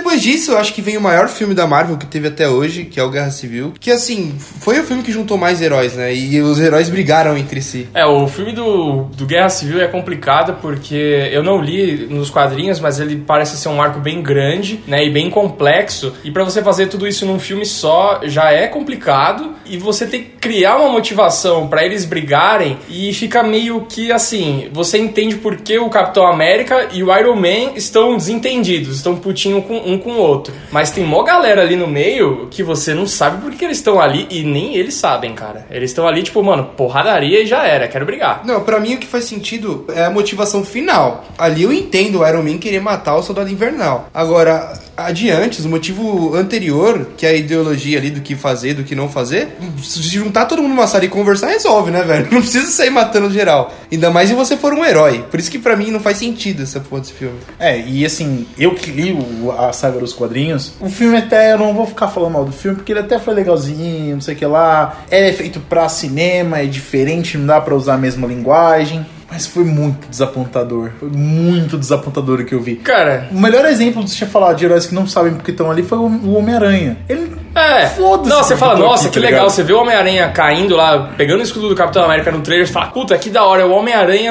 [0.07, 2.85] depois disso, eu acho que vem o maior filme da Marvel que teve até hoje,
[2.85, 3.75] que é o Guerra Civil.
[3.81, 6.15] Que assim, foi o filme que juntou mais heróis, né?
[6.15, 7.89] E os heróis brigaram entre si.
[7.93, 12.79] É, o filme do, do Guerra Civil é complicado porque eu não li nos quadrinhos,
[12.79, 16.15] mas ele parece ser um arco bem grande, né, e bem complexo.
[16.23, 20.23] E pra você fazer tudo isso num filme só já é complicado e você tem
[20.23, 25.57] que criar uma motivação pra eles brigarem e fica meio que assim, você entende por
[25.57, 30.13] que o Capitão América e o Iron Man estão desentendidos, estão putinho com um com
[30.13, 30.55] o outro.
[30.71, 34.01] Mas tem mó galera ali no meio que você não sabe por que eles estão
[34.01, 35.67] ali e nem eles sabem, cara.
[35.71, 38.43] Eles estão ali tipo, mano, porradaria e já era, quero brigar.
[38.45, 41.25] Não, pra mim o que faz sentido é a motivação final.
[41.37, 44.09] Ali eu entendo o Iron Man querer matar o Soldado Invernal.
[44.13, 48.95] Agora, adiante, o motivo anterior, que é a ideologia ali do que fazer, do que
[48.95, 52.29] não fazer, se juntar todo mundo numa sala e conversar, resolve, né, velho?
[52.33, 53.73] Não precisa sair matando geral.
[53.91, 55.25] Ainda mais se você for um herói.
[55.31, 57.39] Por isso que pra mim não faz sentido essa porra desse filme.
[57.59, 59.17] É, e assim, eu que li
[59.59, 62.77] a saga dos quadrinhos, o filme até, eu não vou ficar falando mal do filme,
[62.77, 65.03] porque ele até foi legalzinho, não sei o que lá.
[65.11, 69.07] Ele é feito pra cinema, é diferente, não dá pra usar a mesma linguagem.
[69.31, 70.91] Mas foi muito desapontador.
[71.01, 72.77] Foi muito desapontador o que eu vi.
[72.77, 75.83] Cara, O melhor exemplo de você falar de heróis que não sabem porque estão ali
[75.83, 76.97] foi o Homem-Aranha.
[77.09, 77.35] Ele.
[77.55, 77.87] É.
[77.87, 79.41] Foda-se Não, você fala, nossa, aqui, que tá legal.
[79.41, 79.55] ligado?
[79.55, 82.73] Você vê o Homem-Aranha caindo lá, pegando o escudo do Capitão América no trailer, você
[82.73, 84.31] fala, puta, que da hora, é o Homem-Aranha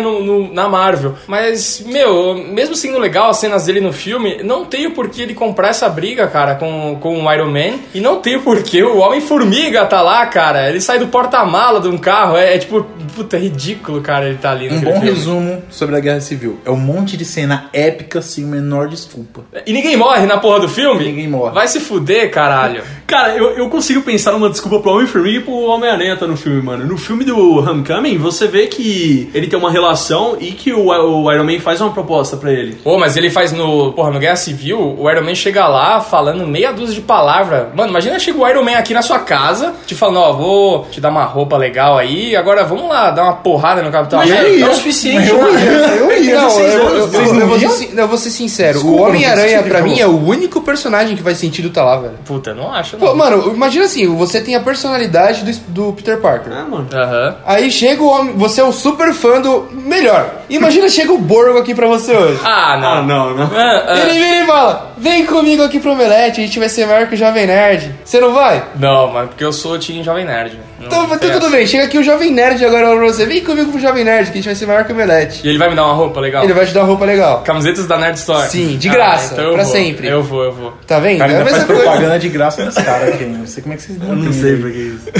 [0.54, 1.16] na Marvel.
[1.26, 5.34] Mas, meu, mesmo sendo legal as cenas dele no filme, não tem o porquê ele
[5.34, 7.80] comprar essa briga, cara, com, com o Iron Man.
[7.96, 10.70] E não tem o porquê o Homem-Formiga tá lá, cara.
[10.70, 12.38] Ele sai do porta-mala de um carro.
[12.38, 12.86] É, é tipo,
[13.16, 15.16] puta, é ridículo, cara, ele tá ali Um bom filme.
[15.16, 16.60] resumo sobre a Guerra Civil.
[16.66, 19.42] É um monte de cena épica sem o menor desculpa.
[19.66, 21.06] E ninguém morre na porra do filme?
[21.06, 21.54] Ninguém morre.
[21.54, 22.84] Vai se fuder, caralho.
[23.06, 26.62] Cara, eu, eu consigo pensar numa desculpa pro Homem-Formiga e pro Homem-Aranha tá no filme,
[26.62, 26.86] mano.
[26.86, 31.32] No filme do Homecoming, você vê que ele tem uma relação e que o, o
[31.32, 32.76] Iron Man faz uma proposta pra ele.
[32.84, 33.94] Pô, mas ele faz no.
[33.94, 37.68] Porra, no Guerra Civil, o Iron Man chega lá falando meia dúzia de palavras.
[37.76, 41.00] Mano, imagina chega o Iron Man aqui na sua casa, te falando, ó, vou te
[41.00, 44.66] dar uma roupa legal aí, agora vamos lá dar uma porrada no Capitão América.
[44.66, 46.36] É o suficiente, Eu ia, eu ia.
[46.42, 48.74] Não, eu, não- eu- eu- vocês eu não vou ser, eu sincero.
[48.74, 52.14] Desculpa, o Homem-Aranha, pra mim, é o único personagem que faz sentido tá lá, velho.
[52.26, 53.16] Puta, não acho, Pô, não.
[53.16, 56.52] mano, imagina assim, você tem a personalidade do, do Peter Parker.
[56.54, 56.88] Ah, mano.
[56.94, 57.36] Aham.
[57.46, 59.68] Aí chega o homem, você é um super fã do.
[59.72, 60.42] Melhor.
[60.50, 62.40] Imagina chega o Borgo aqui pra você hoje.
[62.44, 62.88] Ah, não.
[62.88, 63.46] Ah, não, não.
[63.46, 64.00] Ah, ah.
[64.00, 67.16] Ele vira e fala: Vem comigo aqui pro Omelete, a gente vai ser maior que
[67.16, 67.94] o Jovem Nerd.
[68.04, 68.64] Você não vai?
[68.80, 70.58] Não, mano, porque eu sou Team Jovem Nerd.
[70.80, 73.26] Não Então tem tudo bem, chega aqui o Jovem Nerd agora pra você.
[73.26, 75.42] Vem comigo pro Jovem Nerd, que a gente vai ser maior que o Omelete.
[75.44, 76.44] E ele vai me dar uma roupa legal?
[76.44, 77.42] Ele vai te dar uma roupa legal.
[77.44, 78.48] Camisetas da Nerd Store?
[78.50, 79.72] Sim, de graça, então eu pra vou.
[79.74, 80.08] sempre.
[80.08, 80.74] Eu vou, eu vou.
[80.88, 81.16] Tá vendo?
[81.16, 81.82] O cara É ainda faz coisa.
[81.84, 83.26] propaganda de graça nesse cara aqui.
[83.26, 85.12] Não sei como é que vocês Eu não sei pra que isso.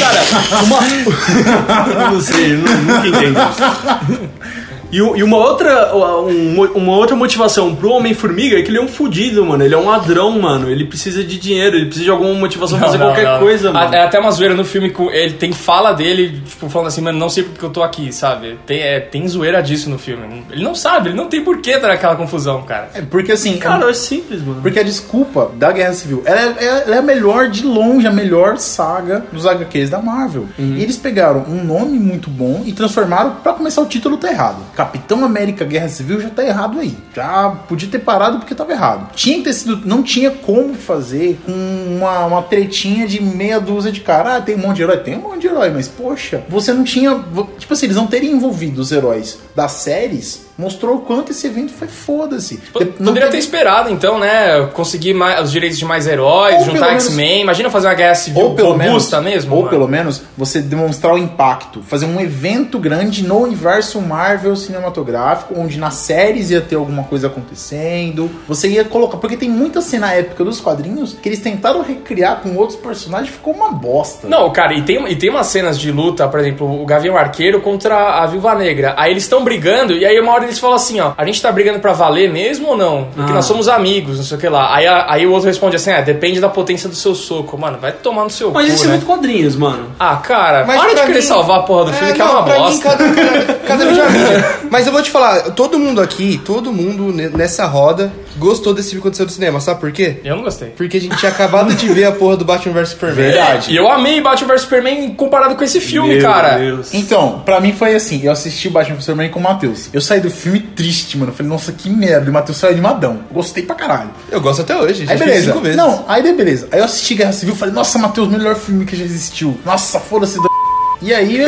[0.00, 0.20] Cara,
[0.64, 0.78] uma.
[2.04, 4.62] eu não sei, eu nu- nunca entendo isso.
[4.92, 8.88] E, e uma outra um- uma outra motivação pro Homem-Formiga é que ele é um
[8.88, 9.64] fudido, mano.
[9.64, 10.68] Ele é um ladrão, mano.
[10.70, 13.38] Ele precisa de dinheiro, ele precisa de alguma motivação pra fazer Não, qualquer não.
[13.38, 13.94] coisa, mano.
[13.94, 17.18] É até uma zoeira no filme que ele tem fala dele, tipo, falando assim, mano,
[17.18, 18.58] não sei porque eu tô aqui, sabe?
[18.66, 20.44] Tem, é, tem zoeira disso no filme.
[20.50, 22.90] Ele não sabe, ele não tem porquê dar aquela confusão, cara.
[22.94, 24.60] É, porque assim, Cara, é simples, mano.
[24.60, 28.12] Porque a desculpa da Guerra Civil ela é, ela é a melhor, de longe, a
[28.12, 30.46] melhor saga dos HQs da Marvel.
[30.58, 34.58] E eles pegaram um nome muito bom e transformaram, pra começar, o título tá errado.
[34.82, 36.96] Capitão América Guerra Civil já tá errado aí.
[37.14, 39.12] Já podia ter parado porque tava errado.
[39.14, 39.86] Tinha que ter sido.
[39.86, 44.36] Não tinha como fazer com uma, uma tretinha de meia dúzia de cara.
[44.36, 44.96] Ah, tem um monte de herói?
[44.96, 47.14] Tem um monte de herói, mas poxa, você não tinha.
[47.58, 50.46] Tipo assim, eles não terem envolvido os heróis das séries.
[50.58, 52.58] Mostrou o quanto esse evento foi foda-se.
[52.72, 54.66] Poderia ter esperado, então, né?
[54.74, 57.40] Conseguir mais, os direitos de mais heróis, Ou juntar menos- X-Men.
[57.40, 59.52] Imagina fazer uma guerra civil ou pelo menos, robusta mesmo.
[59.54, 59.70] ou mano.
[59.70, 65.78] pelo menos você demonstrar o impacto, fazer um evento grande no universo Marvel cinematográfico, onde
[65.78, 68.30] nas séries ia ter alguma coisa acontecendo.
[68.48, 72.54] Você ia colocar, porque tem muita cena épica dos quadrinhos que eles tentaram recriar com
[72.56, 74.28] outros personagens, ficou uma bosta.
[74.28, 77.60] Não, cara, e tem, e tem umas cenas de luta, por exemplo, o Gavião Arqueiro
[77.60, 78.94] contra a Viúva Negra.
[78.96, 81.50] Aí eles estão brigando, e aí uma hora eles falam assim, ó, a gente tá
[81.52, 83.04] brigando pra valer mesmo ou não?
[83.14, 83.34] Porque Ah.
[83.34, 84.74] nós somos amigos, não sei o que lá.
[84.74, 87.56] Aí, a- aí o outro responde assim, é, depende da potência do seu soco.
[87.58, 88.92] Mano, vai tomar no seu Mas cu, isso é né?
[88.94, 89.86] muito quadrinhos, mano.
[89.98, 92.32] Ah, cara, Mas para de querer mim- salvar a porra do filme, que é não,
[92.32, 92.74] uma pra bosta.
[92.74, 92.80] Mim,
[93.14, 94.58] cada, cada, cada é uma mídia.
[94.70, 98.90] Mas eu vou te falar, todo mundo aqui, todo mundo ne- nessa roda gostou desse
[98.90, 99.60] filme que aconteceu no cinema.
[99.60, 100.16] Sabe por quê?
[100.24, 100.68] Eu não gostei.
[100.70, 103.16] Porque a gente tinha acabado de ver a porra do Batman vs Superman.
[103.24, 103.72] Verdade.
[103.72, 106.58] E eu amei Batman vs Superman comparado com esse filme, Meu cara.
[106.58, 106.92] Deus.
[106.94, 109.88] Então, pra mim foi assim, eu assisti o Batman vs Superman com o Matheus.
[109.92, 111.30] Eu saí do filme triste, mano.
[111.32, 112.26] Eu falei, nossa, que merda.
[112.26, 113.20] E o Matheus saiu animadão.
[113.30, 114.10] Gostei pra caralho.
[114.30, 115.46] Eu gosto até hoje, já Aí beleza.
[115.52, 115.76] cinco vezes.
[115.76, 116.68] Não, aí beleza.
[116.72, 119.58] Aí eu assisti Guerra Civil e falei, nossa, Matheus, melhor filme que já existiu.
[119.64, 120.61] Nossa, foda-se da.
[121.02, 121.42] E aí.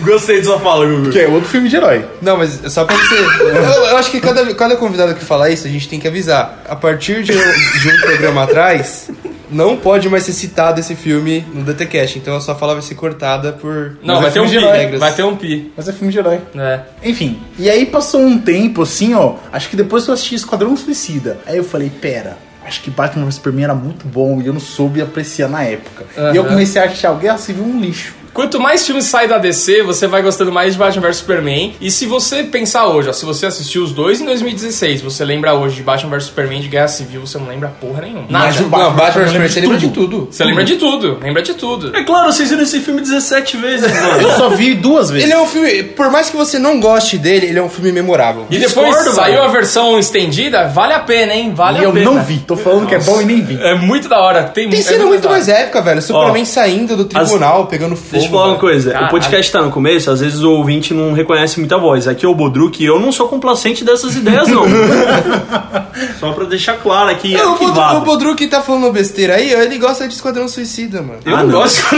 [0.00, 1.10] Gostei dessa fala, Gugu.
[1.10, 2.04] que é outro filme de herói.
[2.20, 3.14] Não, mas só pra você.
[3.40, 6.62] eu, eu acho que cada, cada convidado que falar isso, a gente tem que avisar.
[6.68, 9.10] A partir de, de um programa atrás,
[9.50, 12.18] não pode mais ser citado esse filme no DTCast.
[12.18, 13.98] Então a sua fala vai ser cortada por.
[14.02, 14.72] Não, vai é ter um filme pi.
[14.72, 15.00] de regras.
[15.00, 15.72] Vai ter um pi.
[15.76, 16.40] Mas é filme de herói.
[16.56, 16.80] É.
[17.02, 19.34] Enfim, e aí passou um tempo assim, ó.
[19.52, 22.36] Acho que depois que eu assisti Esquadrão Suicida, aí eu falei, pera.
[22.68, 26.04] Acho que Batman vs Superman era muito bom e eu não soube apreciar na época.
[26.32, 28.14] E eu comecei a achar o Guerra Civil um lixo.
[28.38, 31.74] Quanto mais filmes saem da DC, você vai gostando mais de Batman vs Superman.
[31.80, 35.54] E se você pensar hoje, ó, se você assistiu os dois em 2016, você lembra
[35.54, 38.26] hoje de Batman vs Superman de Guerra Civil, você não lembra porra nenhuma.
[38.30, 38.44] Nada.
[38.46, 40.28] Mas o Não, Batman Batman lembra vs de você lembra de tudo.
[40.30, 41.96] Você lembra de tudo, lembra de tudo.
[41.96, 44.20] É claro, vocês viram esse filme 17 vezes, mano.
[44.22, 45.24] Eu só vi duas vezes.
[45.24, 47.90] Ele é um filme, por mais que você não goste dele, ele é um filme
[47.90, 48.46] memorável.
[48.48, 49.42] E depois Discordo, saiu velho.
[49.46, 51.52] a versão estendida, vale a pena, hein?
[51.52, 52.04] Vale E a eu pena.
[52.12, 52.38] não vi.
[52.38, 53.60] Tô falando que é bom e nem vi.
[53.60, 54.44] É muito da hora.
[54.44, 56.00] Tem, Tem é cena muito mais épica, velho.
[56.00, 58.27] Superman saindo do tribunal, pegando fogo.
[58.28, 58.90] Deixa eu falar uma coisa.
[58.92, 59.06] Caralho.
[59.08, 62.06] O podcast tá no começo, às vezes o ouvinte não reconhece muita voz.
[62.08, 64.64] Aqui é o Bodruk e eu não sou complacente dessas ideias, não.
[66.20, 68.00] Só pra deixar claro aqui, Não, o, Bodru, o.
[68.02, 71.20] Bodruk tá falando besteira aí, ele gosta de Esquadrão Suicida, mano.
[71.24, 71.60] Eu Ah, não não.
[71.60, 71.84] gosto.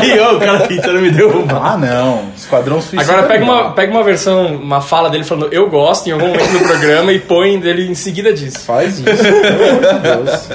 [0.00, 1.72] Aí, ó, o cara tentando me derrubar.
[1.72, 2.24] Ah, não.
[2.36, 3.02] Esquadrão Suicida.
[3.12, 3.52] Agora pega não.
[3.52, 7.12] uma, pega uma versão, uma fala dele falando eu gosto em algum momento do programa
[7.12, 8.60] e põe dele em seguida disso.
[8.60, 9.04] Faz isso.
[9.04, 9.28] Pelo
[9.70, 10.48] amor de Deus.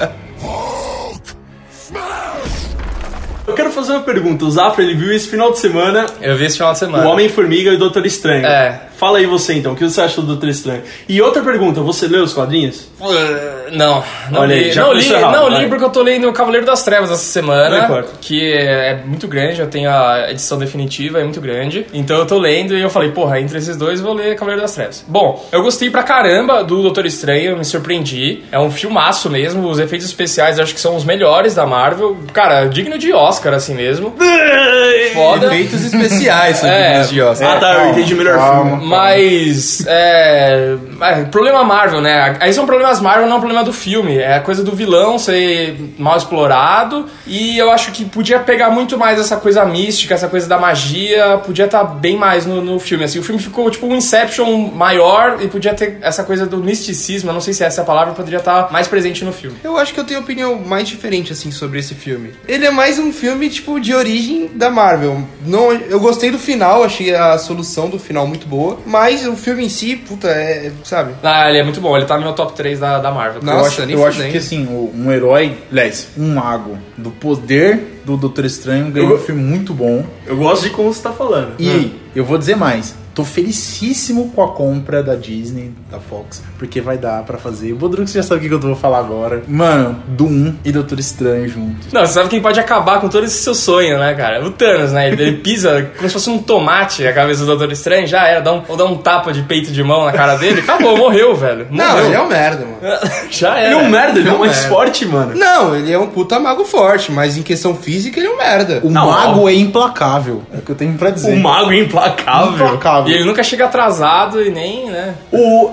[3.61, 4.45] Quero fazer uma pergunta.
[4.45, 7.05] O Zafra, ele viu esse final de semana Eu vi esse final de semana.
[7.05, 8.45] o Homem-Formiga e o Doutor Estranho.
[8.45, 8.81] É.
[9.01, 9.73] Fala aí você, então.
[9.73, 10.83] O que você achou do Doutor Estranho?
[11.09, 11.81] E outra pergunta.
[11.81, 12.87] Você leu os quadrinhos?
[12.99, 14.71] Uh, Não, não Olha aí, li.
[14.71, 15.61] já não li, errado, não vai.
[15.63, 18.09] li porque eu tô lendo o Cavaleiro das Trevas essa Não semana, importa.
[18.21, 21.87] que é, é muito grande, eu tenho a edição definitiva, é muito grande.
[21.91, 24.61] Então eu tô lendo e eu falei, porra, entre esses dois eu vou ler Cavaleiro
[24.61, 25.03] das Trevas.
[25.07, 28.43] Bom, eu gostei pra caramba do Doutor Estranho, me surpreendi.
[28.51, 32.17] É um filmaço mesmo, os efeitos especiais eu acho que são os melhores da Marvel.
[32.33, 34.13] Cara, digno de Oscar assim mesmo.
[35.13, 35.47] Foda.
[35.47, 36.89] Efeitos especiais, são É.
[36.89, 37.55] dignos de Oscar.
[37.55, 37.73] ah, tá.
[37.85, 38.69] Eu entendi melhor calma.
[38.77, 38.90] filme.
[38.91, 42.37] Mas, é, é, Problema Marvel, né?
[42.39, 44.17] Aí são problemas Marvel, não é um problema do filme.
[44.17, 47.05] É a coisa do vilão ser mal explorado.
[47.25, 51.37] E eu acho que podia pegar muito mais essa coisa mística, essa coisa da magia.
[51.45, 53.03] Podia estar bem mais no, no filme.
[53.03, 57.29] Assim, o filme ficou tipo um Inception maior e podia ter essa coisa do misticismo.
[57.29, 59.57] Eu não sei se essa é a palavra, poderia estar mais presente no filme.
[59.63, 62.33] Eu acho que eu tenho opinião mais diferente, assim, sobre esse filme.
[62.47, 65.23] Ele é mais um filme, tipo, de origem da Marvel.
[65.45, 68.79] Não, eu gostei do final, achei a solução do final muito boa.
[68.85, 70.71] Mas o filme em si, puta, é.
[70.83, 71.13] Sabe?
[71.23, 71.95] Ah, ele é muito bom.
[71.95, 73.41] Ele tá no meu top 3 da, da Marvel.
[73.43, 78.01] Nossa, eu acho, eu acho que assim, o- um herói, aliás, um mago do poder
[78.05, 80.05] do Doutor Estranho ganhou Eu- um filme muito bom.
[80.25, 81.53] Eu gosto de como você tá falando.
[81.59, 82.95] E eu vou dizer mais.
[83.13, 87.73] Tô felicíssimo com a compra da Disney, da Fox, porque vai dar pra fazer.
[87.73, 89.43] O Bodruk já sabe o que que eu vou falar agora.
[89.47, 91.91] Mano, Doom e Doutor Estranho juntos.
[91.91, 94.43] Não, você sabe quem pode acabar com todo esse seu sonho, né, cara?
[94.45, 95.09] O Thanos, né?
[95.09, 98.39] Ele, ele pisa como se fosse um tomate a cabeça do Doutor Estranho, já era,
[98.41, 101.35] dá um, ou dá um tapa de peito de mão na cara dele, acabou, morreu,
[101.35, 101.67] velho.
[101.69, 102.05] Não, Morreu.
[102.05, 102.77] ele é um merda, mano.
[103.29, 103.73] Já Ele era.
[103.73, 104.67] é um merda, ele é Não o mais é.
[104.69, 105.35] forte, mano.
[105.35, 108.79] Não, ele é um puta mago forte, mas em questão física ele é um merda.
[108.83, 110.43] O Não, mago é implacável.
[110.53, 111.33] É o que eu tenho pra dizer.
[111.33, 112.53] O mago é implacável.
[112.53, 113.00] Implacável.
[113.07, 115.15] E ele nunca chega atrasado e nem, né?
[115.31, 115.71] O,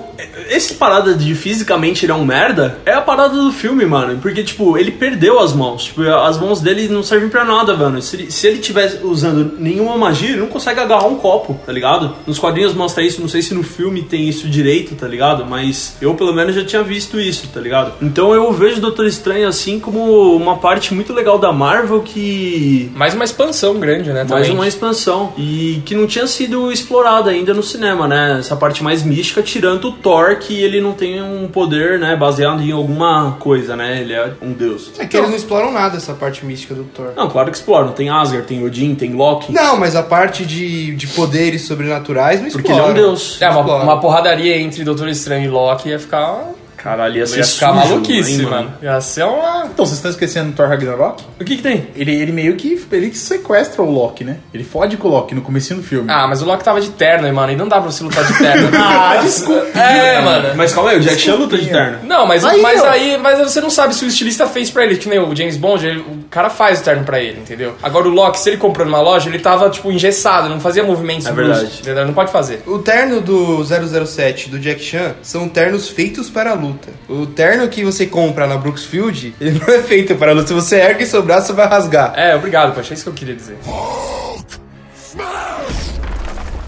[0.49, 4.19] esse parada de fisicamente ele é um merda é a parada do filme, mano.
[4.21, 5.85] Porque, tipo, ele perdeu as mãos.
[5.85, 8.01] Tipo, as mãos dele não servem pra nada, mano.
[8.01, 11.71] Se ele, se ele tivesse usando nenhuma magia, ele não consegue agarrar um copo, tá
[11.71, 12.15] ligado?
[12.25, 15.45] Nos quadrinhos mostra isso, não sei se no filme tem isso direito, tá ligado?
[15.45, 17.93] Mas eu, pelo menos, já tinha visto isso, tá ligado?
[18.01, 22.91] Então eu vejo o Doutor Estranho assim como uma parte muito legal da Marvel que
[22.95, 24.23] Mais uma expansão grande, né?
[24.23, 24.51] mais também.
[24.51, 25.33] uma expansão.
[25.37, 28.37] E que não tinha sido explorada ainda no cinema, né?
[28.39, 32.15] Essa parte mais mística, tirando o Thor, que ele não tem um poder, né?
[32.15, 33.99] Baseado em alguma coisa, né?
[33.99, 34.91] Ele é um deus.
[34.99, 37.11] É que eles não exploram nada essa parte mística do Thor.
[37.15, 37.91] Não, claro que exploram.
[37.91, 39.51] Tem Asgard, tem Odin, tem Loki.
[39.51, 43.01] Não, mas a parte de, de poderes sobrenaturais não Porque ele é um explora.
[43.01, 43.37] deus.
[43.41, 43.83] É, uma, Explora.
[43.83, 46.51] uma porradaria entre Doutor Estranho e Loki ia ficar.
[46.81, 48.73] Caralho, ia ser Ia ficar sujo, maluquice, hein, mano.
[48.81, 49.65] Ia ser uma.
[49.65, 51.23] Então, vocês estão esquecendo do Thor Ragnarok?
[51.39, 51.87] O que que tem?
[51.95, 54.37] Ele, ele meio que ele que sequestra o Loki, né?
[54.53, 56.09] Ele fode com o Loki no comecinho do filme.
[56.09, 57.51] Ah, mas o Loki tava de terno, hein, mano.
[57.51, 58.69] E não dá pra você lutar de terno.
[58.79, 59.77] Ah, desculpa.
[59.77, 60.49] É, mano.
[60.55, 61.99] Mas calma aí, o Jack Chan luta de terno.
[62.03, 64.97] Não, mas Aí, mas aí mas você não sabe se o estilista fez pra ele,
[64.97, 67.75] que nem o James Bond, ele- o cara faz o terno pra ele, entendeu?
[67.83, 71.27] Agora o Loki, se ele comprou numa loja, ele tava, tipo, engessado, não fazia movimentos
[71.27, 71.79] É verdade.
[71.81, 72.05] entendeu?
[72.05, 72.61] Não pode fazer.
[72.65, 76.68] O terno do 007 do Jack Chan são ternos feitos para a luta.
[77.07, 80.47] O terno que você compra na Brooksfield, ele não é feito para luta.
[80.47, 82.13] Se você ergue seu braço, você vai rasgar.
[82.17, 83.57] É, obrigado, poxa, é isso que eu queria dizer.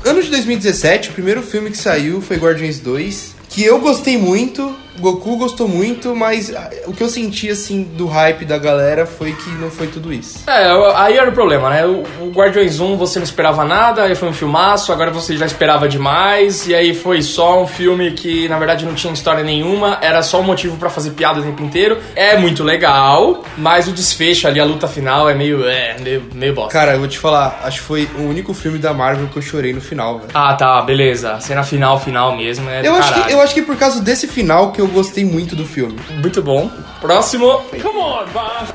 [0.03, 4.75] Ano de 2017, o primeiro filme que saiu foi Guardiões 2, que eu gostei muito,
[4.99, 9.33] Goku gostou muito, mas ah, o que eu senti, assim, do hype da galera foi
[9.33, 10.43] que não foi tudo isso.
[10.47, 11.85] É, aí era o problema, né?
[11.85, 15.87] O, Guardiões 1 você não esperava nada, aí foi um filmaço, agora você já esperava
[15.87, 20.21] demais, e aí foi só um filme que na verdade não tinha história nenhuma, era
[20.21, 21.97] só um motivo pra fazer piada o tempo inteiro.
[22.15, 25.65] É muito legal, mas o desfecho ali, a luta final é meio.
[25.67, 26.71] É, meio, meio bosta.
[26.73, 29.41] Cara, eu vou te falar, acho que foi o único filme da Marvel que eu
[29.41, 30.31] chorei no final, velho.
[30.33, 31.39] Ah, tá, beleza.
[31.39, 34.71] Cena final, final mesmo, é Eu acho, que, eu acho que por causa desse final
[34.71, 35.95] que eu gostei muito do filme.
[36.21, 36.69] Muito bom.
[36.99, 37.61] Próximo.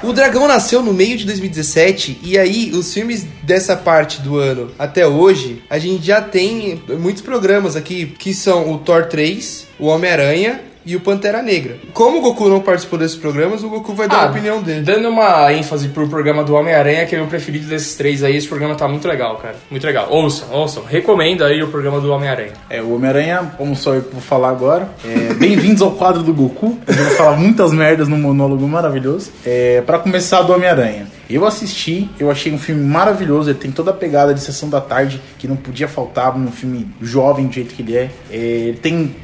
[0.03, 4.71] O Dragão nasceu no meio de 2017 e aí os filmes dessa parte do ano
[4.79, 9.87] até hoje, a gente já tem muitos programas aqui que são o Thor 3, o
[9.87, 11.77] Homem-Aranha e o Pantera Negra.
[11.93, 14.83] Como o Goku não participou desses programas, o Goku vai dar a opinião dele.
[14.83, 18.37] Dando uma ênfase pro programa do Homem-Aranha, que é o meu preferido desses três aí,
[18.37, 19.57] esse programa tá muito legal, cara.
[19.69, 20.07] Muito legal.
[20.09, 20.85] Ouçam, ouçam.
[20.85, 22.53] Recomendo aí o programa do Homem-Aranha.
[22.71, 26.79] É, o Homem-Aranha, como só eu vou falar agora, é, bem-vindos ao quadro do Goku.
[26.87, 29.33] Eu vou falar muitas merdas num monólogo maravilhoso.
[29.45, 31.16] É, para começar, do Homem-Aranha.
[31.29, 33.51] Eu assisti, eu achei um filme maravilhoso.
[33.51, 36.87] Ele tem toda a pegada de sessão da tarde que não podia faltar num filme
[37.03, 38.11] jovem do jeito que ele é.
[38.31, 39.17] É, ele tem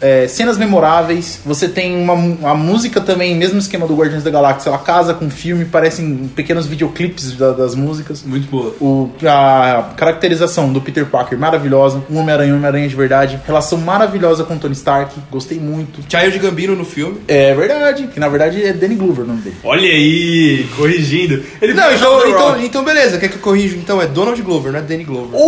[0.00, 1.40] é, cenas memoráveis.
[1.44, 2.14] Você tem uma
[2.50, 4.70] a música também, mesmo esquema do Guardiões da Galáxia.
[4.70, 8.22] Ela casa com o filme, parecem pequenos videoclipes da- das músicas.
[8.22, 8.74] Muito boa.
[8.80, 14.44] O, a caracterização do Peter Parker maravilhosa, um Homem-Aranha, um Homem-Aranha de verdade, relação maravilhosa
[14.44, 16.00] com o Tony Stark, gostei muito.
[16.08, 17.18] Child Gambino no filme.
[17.28, 19.56] É verdade, que na verdade é Danny Glover o nome dele.
[19.64, 21.41] Olha aí, corrigindo.
[21.60, 23.76] Ele Não, então, então, então beleza, quer que eu corrija?
[23.76, 25.38] Então é Donald Glover, não é Danny Glover.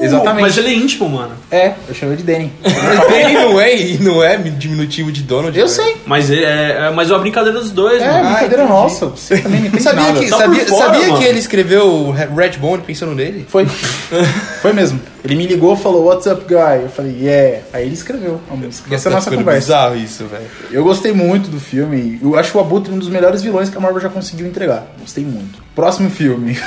[0.00, 0.42] Exatamente.
[0.42, 1.32] Mas ele é íntimo, mano.
[1.50, 2.52] É, eu chamo de Danny.
[2.62, 5.56] Danny não é, não é diminutivo de Donald.
[5.58, 5.68] eu velho.
[5.68, 5.96] sei.
[6.06, 6.42] Mas é,
[6.86, 8.24] é, mas é uma brincadeira dos dois, É, mano.
[8.30, 8.78] brincadeira entendi.
[8.78, 9.06] nossa.
[9.06, 10.18] Você também não entende Sabia nada.
[10.20, 13.46] que, Tá sabia, fora, sabia que ele escreveu o Redbone pensando nele?
[13.48, 13.66] Foi.
[14.60, 15.00] Foi mesmo.
[15.24, 16.82] Ele me ligou e falou, What's up, guy?
[16.82, 17.58] Eu falei, yeah.
[17.72, 18.92] Aí ele escreveu a música.
[18.94, 19.60] Essa é a nossa conversa.
[19.60, 20.44] bizarro isso, velho.
[20.70, 22.18] Eu gostei muito do filme.
[22.22, 24.86] Eu acho o Abutre um dos melhores vilões que a Marvel já conseguiu entregar.
[25.00, 25.62] Gostei muito.
[25.76, 26.58] Próximo filme.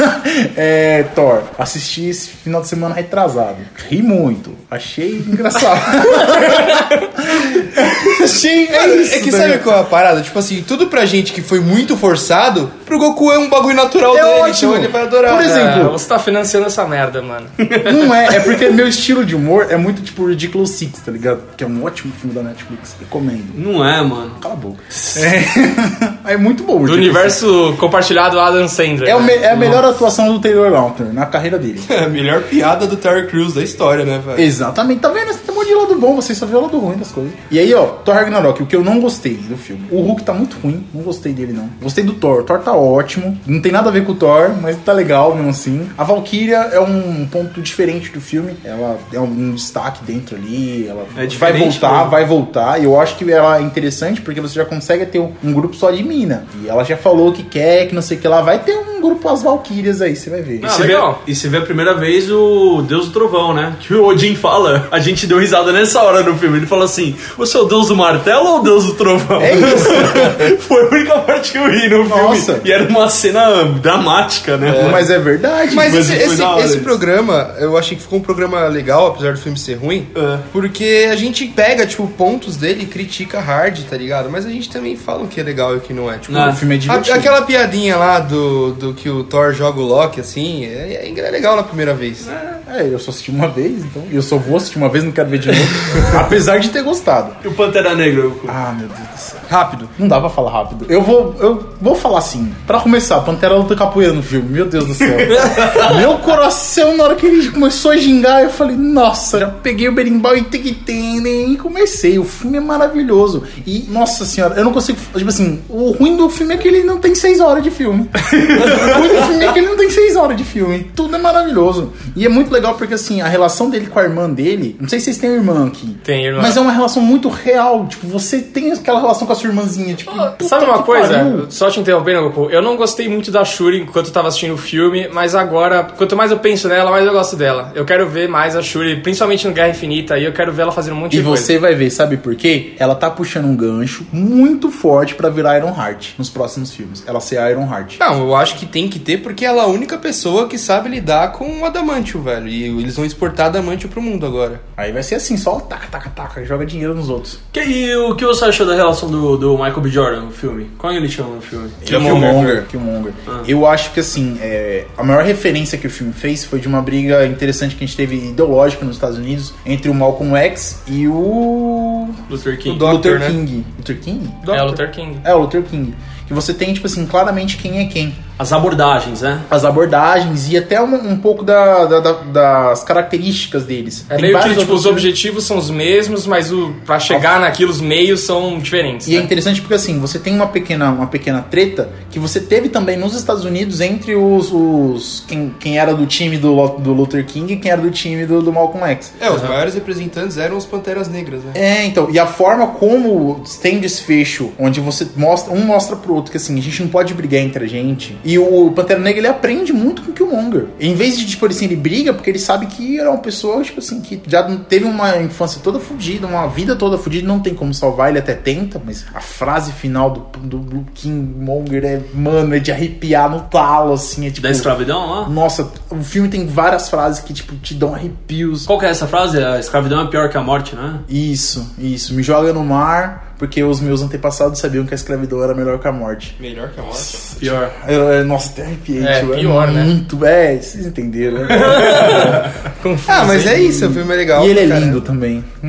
[0.56, 1.42] é Thor.
[1.58, 3.56] Assisti esse final de semana retrasado.
[3.88, 4.52] Ri muito.
[4.70, 5.80] Achei engraçado.
[8.22, 8.66] Achei.
[8.68, 10.20] É, isso, é que sabe qual é a parada?
[10.22, 14.16] Tipo assim, tudo pra gente que foi muito forçado, pro Goku é um bagulho natural
[14.16, 14.72] É dele, ótimo.
[14.72, 15.36] então ele vai adorar.
[15.36, 17.46] Por exemplo, É, você tá financiando essa merda, mano.
[18.04, 21.40] Não é, é porque meu estilo de humor é muito tipo Ridiculous Six, tá ligado?
[21.56, 22.94] Que é um ótimo filme da Netflix.
[23.00, 23.46] Recomendo.
[23.54, 24.32] Não é, mano.
[24.40, 24.82] Cala a boca.
[25.16, 26.76] É, é muito bom.
[26.82, 27.42] o Do Ridiculous Six.
[27.42, 29.08] universo compartilhado Adam Sandler.
[29.08, 29.44] É, o me- né?
[29.46, 31.80] é a melhor atuação do Taylor Lautner na carreira dele.
[31.88, 34.40] É a melhor piada do Terry Crews da história, né, velho?
[34.40, 35.28] Exatamente, tá vendo?
[35.32, 37.32] Você tem um monte de lado bom, você só vê o lado ruim das coisas.
[37.50, 39.84] E aí, ó, Thor Ragnarok, o que eu não gostei do filme.
[39.90, 41.68] O Hulk tá muito ruim, não gostei dele não.
[41.82, 44.52] Gostei do Thor, o Thor tá ótimo, não tem nada a ver com o Thor,
[44.60, 45.88] mas tá legal mesmo assim.
[45.96, 51.02] A Valkyria é um ponto diferente do filme, ela é um destaque dentro ali, ela
[51.12, 52.10] É vai diferente voltar, mesmo.
[52.10, 52.80] vai voltar.
[52.80, 55.74] E eu acho que ela é interessante porque você já consegue ter um, um grupo
[55.74, 56.44] só de mina.
[56.62, 58.97] E ela já falou que quer, que não sei o que lá, vai ter um
[59.00, 60.60] grupo as Valkyrias aí, você vai ver.
[60.62, 61.22] Ah, se vê, legal.
[61.26, 63.76] e se vê a primeira vez o Deus do Trovão, né?
[63.80, 64.88] Que o Odin fala.
[64.90, 66.56] A gente deu risada nessa hora no filme.
[66.58, 69.40] Ele fala assim: Você é o Deus do martelo ou o Deus do trovão?
[69.40, 69.88] É isso.
[70.60, 72.54] Foi a única parte que eu ri no Nossa.
[72.54, 72.68] filme.
[72.68, 74.88] E era uma cena dramática, né?
[74.90, 75.74] Mas é verdade.
[75.74, 79.38] Mas, Mas esse, esse- esse programa, eu achei que ficou um programa legal, apesar do
[79.38, 80.06] filme ser ruim.
[80.14, 80.38] É.
[80.52, 84.28] Porque a gente pega, tipo, pontos dele e critica hard, tá ligado?
[84.30, 86.18] Mas a gente também fala o que é legal e o que não é.
[86.18, 87.14] Tipo, Não, o filme é divertido.
[87.14, 91.30] a- aquela piadinha lá do, do que o Thor joga o Loki, assim, é, é
[91.30, 92.28] legal na primeira vez.
[92.68, 94.02] É, eu só assisti uma vez, então.
[94.10, 95.60] E eu só vou assistir uma vez, não quero ver de novo.
[96.18, 97.34] Apesar de ter gostado.
[97.44, 98.22] E o Pantera Negra?
[98.22, 99.37] eu- Ah, meu Deus do céu.
[99.48, 99.88] Rápido.
[99.98, 100.84] Não dá pra falar rápido.
[100.88, 102.52] Eu vou, eu vou falar assim.
[102.66, 104.48] Pra começar, Pantera luta capoeira no filme.
[104.50, 105.16] Meu Deus do céu.
[105.96, 109.92] Meu coração, na hora que ele começou a gingar, eu falei, nossa, já peguei o
[109.92, 112.18] berimbau e tic-tem, e comecei.
[112.18, 113.44] O filme é maravilhoso.
[113.66, 114.98] E, nossa senhora, eu não consigo.
[115.16, 118.08] Tipo assim, o ruim do filme é que ele não tem seis horas de filme.
[118.12, 120.90] o ruim do filme é que ele não tem seis horas de filme.
[120.94, 121.92] Tudo é maravilhoso.
[122.14, 124.76] E é muito legal porque, assim, a relação dele com a irmã dele.
[124.78, 125.96] Não sei se vocês têm irmã aqui.
[126.04, 126.42] Tem irmã.
[126.42, 127.86] Mas é uma relação muito real.
[127.86, 129.94] Tipo, você tem aquela relação com a sua irmãzinha.
[129.94, 130.12] Tipo,
[130.44, 131.14] Sabe uma coisa?
[131.18, 131.46] pariu.
[131.50, 132.50] Só te interrompendo, Goku.
[132.50, 136.14] Eu não gostei muito da Shuri enquanto eu tava assistindo o filme, mas agora, quanto
[136.16, 137.72] mais eu penso nela, mais eu gosto dela.
[137.74, 140.72] Eu quero ver mais a Shuri, principalmente no Guerra Infinita, aí eu quero ver ela
[140.72, 141.42] fazendo um monte E de coisa.
[141.42, 142.74] você vai ver, sabe por quê?
[142.78, 147.04] Ela tá puxando um gancho muito forte pra virar Iron Heart nos próximos filmes.
[147.06, 147.96] Ela ser a Iron Heart.
[148.00, 150.88] Não, eu acho que tem que ter, porque ela é a única pessoa que sabe
[150.88, 152.48] lidar com o Adamantio, velho.
[152.48, 154.60] E eles vão exportar Adamantio pro mundo agora.
[154.76, 157.38] Aí vai ser assim, só taca, taca, taca, joga dinheiro nos outros.
[157.52, 159.88] Que, e o que você achou da relação do, do Michael B.
[159.90, 160.70] Jordan no filme?
[160.78, 161.68] Como ele chama no filme?
[161.84, 162.66] Killmonger.
[162.66, 163.12] Killmonger.
[163.46, 166.80] Eu acho que assim, é, a maior referência que o filme fez foi de uma
[166.80, 171.06] briga interessante que a gente teve ideológica nos Estados Unidos entre o Malcolm X e
[171.08, 172.76] o Luther King.
[172.76, 172.92] O Dr.
[172.92, 173.26] Luther né?
[173.28, 173.66] King.
[173.76, 174.34] Luther King?
[174.46, 175.20] É o Luther King.
[175.24, 175.94] É, o Luther King.
[176.26, 178.14] Que você tem, tipo assim, claramente quem é quem.
[178.38, 179.40] As abordagens, né?
[179.50, 184.04] As abordagens e até um, um pouco da, da- da- das características deles.
[184.08, 187.70] É Tem meio que tipo, os objetivos são os mesmos, mas o para chegar naquilo
[187.70, 189.08] os meios são diferentes.
[189.08, 189.24] E é né?
[189.24, 193.14] interessante porque assim, você tem uma pequena, uma pequena treta que você teve também nos
[193.14, 194.50] Estados Unidos entre os.
[194.52, 198.24] os quem, quem era do time do, do Luther King e quem era do time
[198.26, 199.12] do, do Malcolm X.
[199.20, 201.52] É, os maiores representantes eram os Panteras Negras, né?
[201.54, 206.30] É, então, e a forma como tem desfecho, onde você mostra, um mostra pro outro
[206.30, 208.16] que assim, a gente não pode brigar entre a gente.
[208.28, 210.66] E o Pantera Negra ele aprende muito com o Killmonger.
[210.78, 213.78] Em vez de, tipo assim, ele briga porque ele sabe que era uma pessoa, tipo
[213.78, 217.72] assim, que já teve uma infância toda fodida, uma vida toda fodida, não tem como
[217.72, 222.58] salvar, ele até tenta, mas a frase final do, do, do Killmonger é, mano, é
[222.58, 224.42] de arrepiar no talo, assim, é tipo.
[224.42, 225.28] Da escravidão lá?
[225.30, 228.66] Nossa, o filme tem várias frases que, tipo, te dão arrepios.
[228.66, 229.42] Qual que é essa frase?
[229.42, 231.00] A escravidão é pior que a morte, né?
[231.08, 232.12] Isso, isso.
[232.12, 235.86] Me joga no mar, porque os meus antepassados sabiam que a escravidão era melhor que
[235.88, 236.36] a morte.
[236.40, 237.16] Melhor que a morte.
[237.38, 237.70] Pior.
[237.86, 239.06] Eu, eu- nossa, até arrepiei.
[239.06, 239.84] É, tio, pior, né?
[239.84, 241.38] Muito, é, vocês entenderam.
[241.46, 241.48] né?
[243.08, 244.44] Ah, mas é isso, o filme é legal.
[244.46, 244.80] e ele é cara.
[244.80, 245.44] lindo também.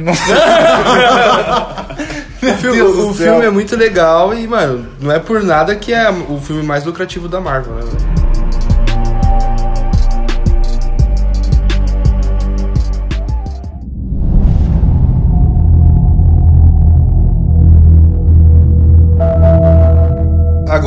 [2.42, 6.10] O filme, o filme é muito legal e, mano, não é por nada que é
[6.10, 7.84] o filme mais lucrativo da Marvel, né?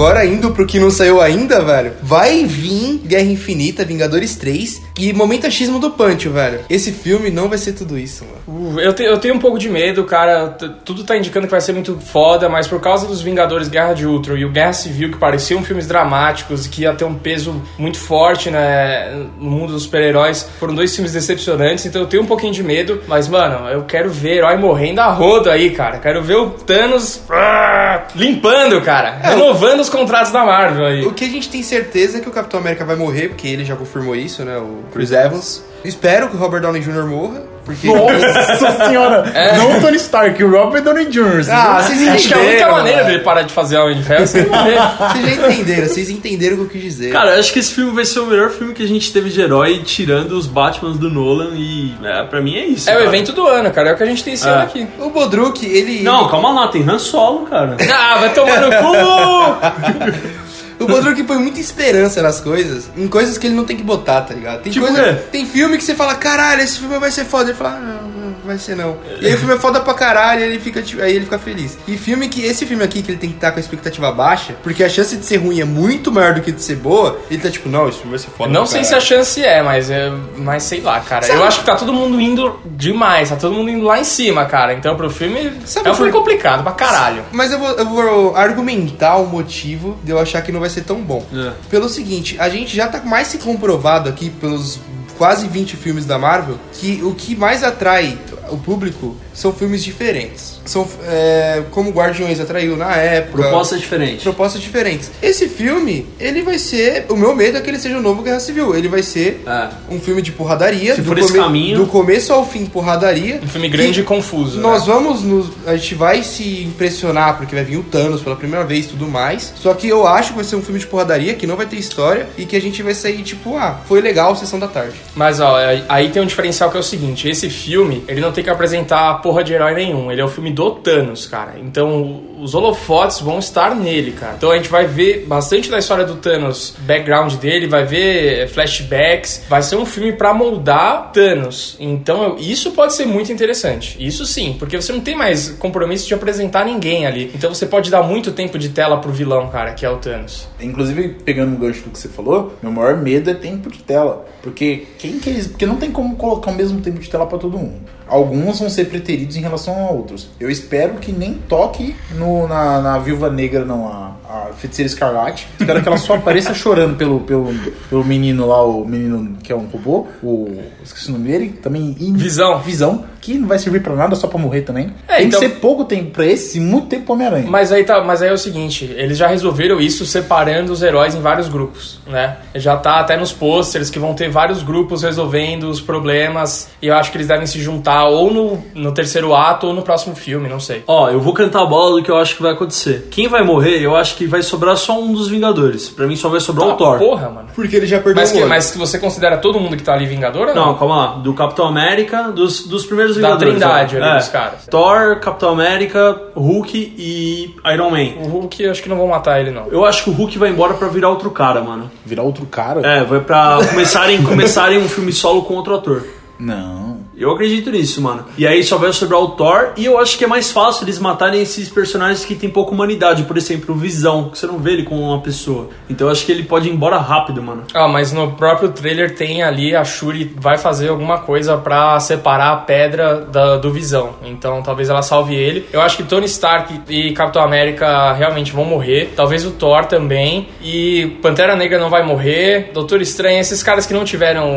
[0.03, 5.13] Agora, indo pro que não saiu ainda, velho, vai vir Guerra Infinita, Vingadores 3 e
[5.13, 6.59] Momento Achismo do Punch, velho.
[6.69, 8.75] Esse filme não vai ser tudo isso, mano.
[8.75, 10.49] Uh, Eu, te- eu tenho um pouco de medo, cara.
[10.85, 14.05] Tudo tá indicando que vai ser muito foda, mas por causa dos Vingadores Guerra de
[14.05, 17.97] Ultron e o Guerra Civil, que pareciam filmes dramáticos, que ia ter um peso muito
[17.99, 22.53] forte né, no mundo dos super-heróis, foram dois filmes decepcionantes, então eu tenho um pouquinho
[22.53, 23.01] de medo.
[23.07, 25.99] Mas, mano, eu quero ver herói morrendo a rodo aí, cara.
[25.99, 29.19] Quero ver o Thanos ah, limpando, cara.
[29.23, 31.07] Renovando os contratos da Marvel aí.
[31.07, 33.65] O que a gente tem certeza é que o Capitão América vai morrer, porque ele
[33.65, 34.57] já confirmou isso, né?
[34.59, 35.63] O Chris Evans.
[35.85, 37.07] Espero que o Robert Downey Jr.
[37.07, 37.87] morra, porque.
[37.87, 39.25] Nossa senhora!
[39.57, 41.47] Não o Tony Stark, o Robert Downey Jr.
[41.51, 42.73] Ah, vocês Acho que a única entenderam.
[42.73, 44.27] maneira dele parar de fazer Homem de Ferro é.
[45.13, 47.13] Vocês já entenderam, vocês entenderam o que eu quis dizer.
[47.13, 49.31] Cara, eu acho que esse filme vai ser o melhor filme que a gente teve
[49.31, 52.89] de herói, tirando os Batmans do Nolan e é, pra mim é isso.
[52.91, 53.09] É o cara.
[53.09, 53.91] evento do ano, cara.
[53.91, 54.51] É o que a gente tem esse É.
[54.51, 54.87] ano aqui.
[54.99, 56.03] o Bodruk, ele.
[56.03, 57.77] Não, calma lá, tem Han Solo, cara.
[57.93, 60.43] Ah, vai tomar no cu!
[60.79, 64.23] O Bodruk põe muita esperança nas coisas, em coisas que ele não tem que botar,
[64.23, 64.63] tá ligado?
[64.63, 65.15] Tem Tipo coisa.
[65.31, 67.51] Tem filme que você fala, caralho, esse filme vai ser foda.
[67.51, 68.97] Ele fala, ah, não, não vai ser não.
[69.21, 71.39] E aí o filme é foda pra caralho, e ele fica, tipo, aí ele fica
[71.39, 71.79] feliz.
[71.87, 72.43] E filme que.
[72.43, 75.17] Esse filme aqui, que ele tem que estar com a expectativa baixa, porque a chance
[75.17, 77.89] de ser ruim é muito maior do que de ser boa, ele tá tipo, não,
[77.89, 78.51] esse filme vai ser foda.
[78.53, 79.07] Não pra sei se a caralho.
[79.09, 81.25] chance é, mas, é, mas sei lá, cara.
[81.27, 84.05] Sabe- Eu acho que tá todo mundo indo demais, tá todo mundo indo lá em
[84.05, 84.75] cima, cara.
[84.75, 87.25] Então pro filme Sabe é um filme por- complicado pra caralho.
[87.33, 90.83] Mas eu vou, eu vou argumentar o motivo de eu achar que não vai ser
[90.83, 91.25] tão bom.
[91.35, 91.53] É.
[91.71, 94.79] Pelo seguinte, a gente já tá mais se comprovado aqui pelos
[95.17, 98.19] quase 20 filmes da Marvel que o que mais atrai
[98.53, 100.61] o público são filmes diferentes.
[100.65, 103.43] São é, como Guardiões atraiu na época.
[103.43, 104.23] Proposta diferente.
[104.23, 105.11] Propostas diferentes.
[105.23, 107.07] Esse filme, ele vai ser.
[107.09, 108.75] O meu medo é que ele seja o novo Guerra Civil.
[108.77, 109.69] Ele vai ser É.
[109.91, 110.95] um filme de porradaria.
[110.95, 113.41] Se do for esse caminho- Do começo ao fim, porradaria.
[113.43, 114.61] Um filme grande Que e confuso.
[114.61, 114.93] nós né?
[114.93, 115.47] vamos nos.
[115.67, 119.09] A gente vai se impressionar porque vai vir o Thanos pela primeira vez e tudo
[119.09, 119.53] mais.
[119.57, 121.77] Só que eu acho que vai ser um filme de porradaria, que não vai ter
[121.77, 124.95] história e que a gente vai sair tipo, ah, foi legal, sessão da tarde.
[125.17, 125.57] Mas ó,
[125.89, 129.21] aí tem um diferencial que é o seguinte: esse filme, ele não tem que apresentar
[129.23, 130.11] porra de herói nenhum.
[130.11, 131.55] Ele é o filme do Thanos, cara.
[131.59, 134.35] Então os holofotes vão estar nele, cara.
[134.37, 139.45] Então a gente vai ver bastante da história do Thanos, background dele, vai ver flashbacks.
[139.49, 141.77] Vai ser um filme pra moldar Thanos.
[141.79, 143.97] Então isso pode ser muito interessante.
[144.05, 147.31] Isso sim, porque você não tem mais compromisso de apresentar ninguém ali.
[147.35, 150.49] Então você pode dar muito tempo de tela pro vilão, cara, que é o Thanos.
[150.61, 154.27] Inclusive, pegando um gancho do que você falou, meu maior medo é tempo de tela.
[154.43, 155.47] Porque quem que eles.
[155.47, 157.81] Porque não tem como colocar o mesmo tempo de tela pra todo mundo.
[158.13, 160.29] Alguns vão ser preteridos em relação a outros.
[160.39, 165.49] Eu espero que nem toque no, na, na Viúva Negra, não, a, a Feiticeira Escarlate.
[165.59, 167.53] Espero que ela só apareça chorando pelo, pelo,
[167.89, 170.07] pelo menino lá, o menino que é um robô.
[170.23, 170.61] O.
[170.85, 171.59] Esqueci o nome dele.
[171.63, 171.97] Também.
[172.01, 172.59] in- Visão.
[172.61, 173.05] Visão.
[173.23, 174.93] Que não vai servir pra nada, só pra morrer também.
[175.07, 177.47] É, tem então- que ser pouco tempo pra esse e muito tempo pro Homem-Aranha.
[177.49, 181.15] Mas aí, tá, mas aí é o seguinte, eles já resolveram isso separando os heróis
[181.15, 182.39] em vários grupos, né?
[182.57, 186.95] Já tá até nos posters que vão ter vários grupos resolvendo os problemas e eu
[186.97, 190.49] acho que eles devem se juntar ou no, no terceiro ato ou no próximo filme,
[190.49, 190.83] não sei.
[190.87, 193.09] Ó, eu vou cantar a bola do que eu acho que vai acontecer.
[193.11, 195.89] Quem vai morrer, eu acho que vai sobrar só um dos Vingadores.
[195.89, 196.99] Pra mim só vai sobrar o Ah, Thor.
[196.99, 197.49] Porra, mano.
[197.55, 198.49] Porque ele já perdeu Mas, o que, olho.
[198.49, 200.67] mas que você considera todo mundo que tá ali Vingador ou não?
[200.67, 201.07] Não, calma lá.
[201.19, 203.55] Do Capitão América, dos, dos primeiros Da Vingadores.
[203.59, 204.03] trindade ó.
[204.03, 204.19] ali É.
[204.19, 204.67] dos caras.
[204.71, 208.23] Thor, Capitão América, Hulk e Iron Man.
[208.25, 209.67] O Hulk, eu acho que não vão matar ele, não.
[209.69, 211.91] Eu acho que o Hulk vai embora pra virar outro cara, mano.
[212.05, 212.81] Virar outro cara?
[212.87, 216.03] É, vai pra começarem, começarem um filme solo com outro ator.
[216.39, 216.99] Não.
[217.23, 218.25] Eu acredito nisso, mano.
[218.37, 219.73] E aí só vai sobrar o Thor.
[219.77, 223.23] E eu acho que é mais fácil eles matarem esses personagens que tem pouca humanidade.
[223.25, 225.69] Por exemplo, o Visão, que você não vê ele como uma pessoa.
[225.89, 227.65] Então eu acho que ele pode ir embora rápido, mano.
[227.75, 232.53] Ah, mas no próprio trailer tem ali a Shuri vai fazer alguma coisa pra separar
[232.53, 234.11] a pedra da- do Visão.
[234.25, 235.67] Então talvez ela salve ele.
[235.73, 239.13] Eu acho que Tony Stark e Capitão América realmente vão morrer.
[239.15, 240.49] Talvez o Thor também.
[240.63, 242.71] E Pantera Negra não vai morrer.
[242.73, 244.51] Doutor Estranho, esses caras que não tiveram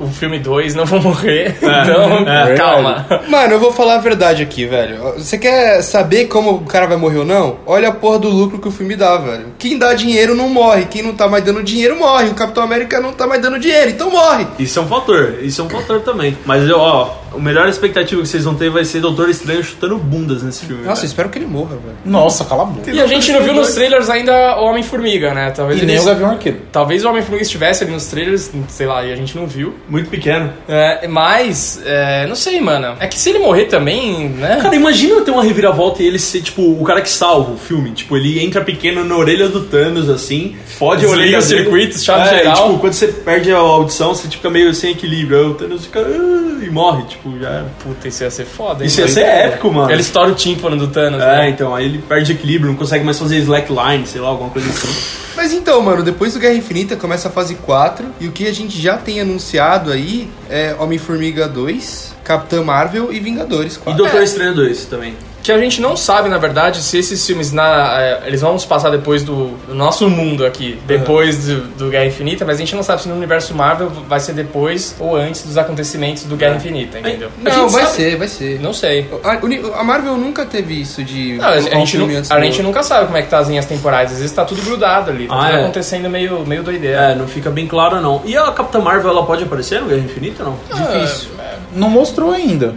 [0.00, 1.56] o, o filme 2 não vão morrer.
[1.62, 2.54] então, é.
[2.56, 3.06] calma.
[3.28, 5.14] Mano, eu vou falar a verdade aqui, velho.
[5.16, 7.58] Você quer saber como o cara vai morrer ou não?
[7.66, 9.46] Olha a porra do lucro que o filme dá, velho.
[9.58, 10.86] Quem dá dinheiro não morre.
[10.86, 12.28] Quem não tá mais dando dinheiro morre.
[12.28, 14.46] O Capitão América não tá mais dando dinheiro, então morre.
[14.58, 15.38] Isso é um fator.
[15.42, 16.36] Isso é um fator também.
[16.44, 19.96] Mas eu, ó, a melhor expectativa que vocês vão ter vai ser Doutor Estranho chutando
[19.98, 20.84] bundas nesse filme.
[20.84, 21.96] Nossa, espero que ele morra, velho.
[22.04, 22.90] Nossa, cala a boca.
[22.90, 25.50] E a gente não viu nos trailers ainda o Homem-Formiga, né?
[25.50, 26.58] Talvez E nem eles- o Gavião Arqueiro.
[26.72, 29.74] Talvez o Homem-Formiga estivesse ali nos trailers, sei lá, e a gente não viu.
[29.88, 30.52] Muito pequeno.
[30.68, 32.96] É, mas, é, não sei, mano.
[33.00, 34.58] É que se ele morrer também, né?
[34.62, 37.90] Cara, imagina ter uma reviravolta e ele ser, tipo, o cara que salva o filme.
[37.92, 41.62] Tipo, ele entra pequeno na orelha do Thanos, assim, fode a orelha os dele.
[41.62, 42.54] circuitos, chave é, geral.
[42.54, 45.38] E, tipo, quando você perde a audição, você fica meio sem equilíbrio.
[45.38, 46.00] Aí o Thanos fica...
[46.00, 47.66] "Ah", e morre, tipo, já era.
[47.82, 48.86] Puta, isso ia ser foda, hein?
[48.88, 49.90] Isso ia ser épico, mano.
[49.90, 51.48] Ele estoura o tímpano do Thanos, É, né?
[51.50, 55.20] então, aí ele perde equilíbrio, não consegue mais fazer slackline, sei lá, alguma coisa assim.
[55.36, 58.06] Mas então, mano, depois do Guerra Infinita começa a fase 4.
[58.20, 63.20] E o que a gente já tem anunciado aí é Homem-Formiga 2, Capitã Marvel e
[63.20, 64.02] Vingadores E 4.
[64.02, 65.14] Doutor Estranho 2 também.
[65.42, 68.66] Que a gente não sabe, na verdade, se esses filmes na, é, eles vão se
[68.66, 72.76] passar depois do, do nosso mundo aqui, depois do, do Guerra Infinita, mas a gente
[72.76, 76.56] não sabe se no universo Marvel vai ser depois ou antes dos acontecimentos do Guerra
[76.56, 77.30] Infinita, entendeu?
[77.46, 78.60] A Não, vai sabe- ser, vai ser.
[78.60, 79.08] Não sei.
[79.24, 81.34] A, a Marvel nunca teve isso de.
[81.38, 83.48] Não, a, gente, filme nu- antes a gente nunca sabe como é que tá as
[83.48, 84.12] linhas temporais.
[84.12, 85.26] Às vezes tá tudo grudado ali.
[85.26, 85.62] Tá Ah, tudo é?
[85.62, 86.98] acontecendo meio, meio doideira.
[87.12, 88.20] É, não fica bem claro, não.
[88.26, 90.58] E a Capitã Marvel, ela pode aparecer no Guerra Infinita, não?
[90.70, 91.30] Difícil.
[91.74, 92.74] Não mostrou ainda.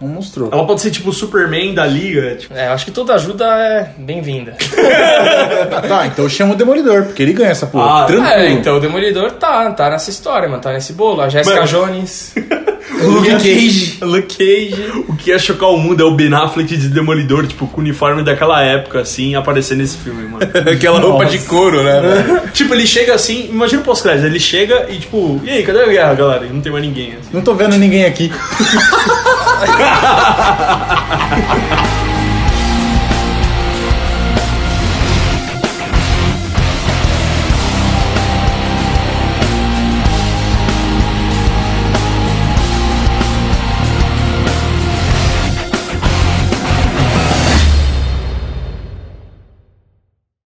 [0.00, 0.50] Não mostrou.
[0.52, 2.54] Ela pode ser, tipo, o Superman da Liga, tipo...
[2.54, 4.56] É, eu acho que toda ajuda é bem-vinda.
[5.88, 8.02] Tá, então chama o Demolidor, porque ele ganha essa porra.
[8.02, 8.30] Ah, Tranquilo.
[8.30, 10.60] É, então o Demolidor tá, tá nessa história, mano.
[10.60, 11.20] Tá nesse bolo.
[11.22, 11.66] A Jessica Mano.
[11.66, 12.34] Jones.
[13.02, 13.98] Luke Cage.
[14.00, 15.04] Luke Cage.
[15.08, 17.80] O que ia chocar o mundo é o Ben Affleck de Demolidor, tipo, com o
[17.80, 20.46] uniforme daquela época, assim, aparecer nesse filme, mano.
[20.70, 22.42] Aquela roupa de couro, né?
[22.54, 25.86] tipo, ele chega assim, imagina o pós-crédito, ele chega e tipo, e aí, cadê a
[25.86, 26.46] guerra, galera?
[26.46, 27.12] E não tem mais ninguém.
[27.12, 27.28] Assim.
[27.32, 28.32] Não tô vendo ninguém aqui.
[29.56, 31.75] ha ha ha ha ha ha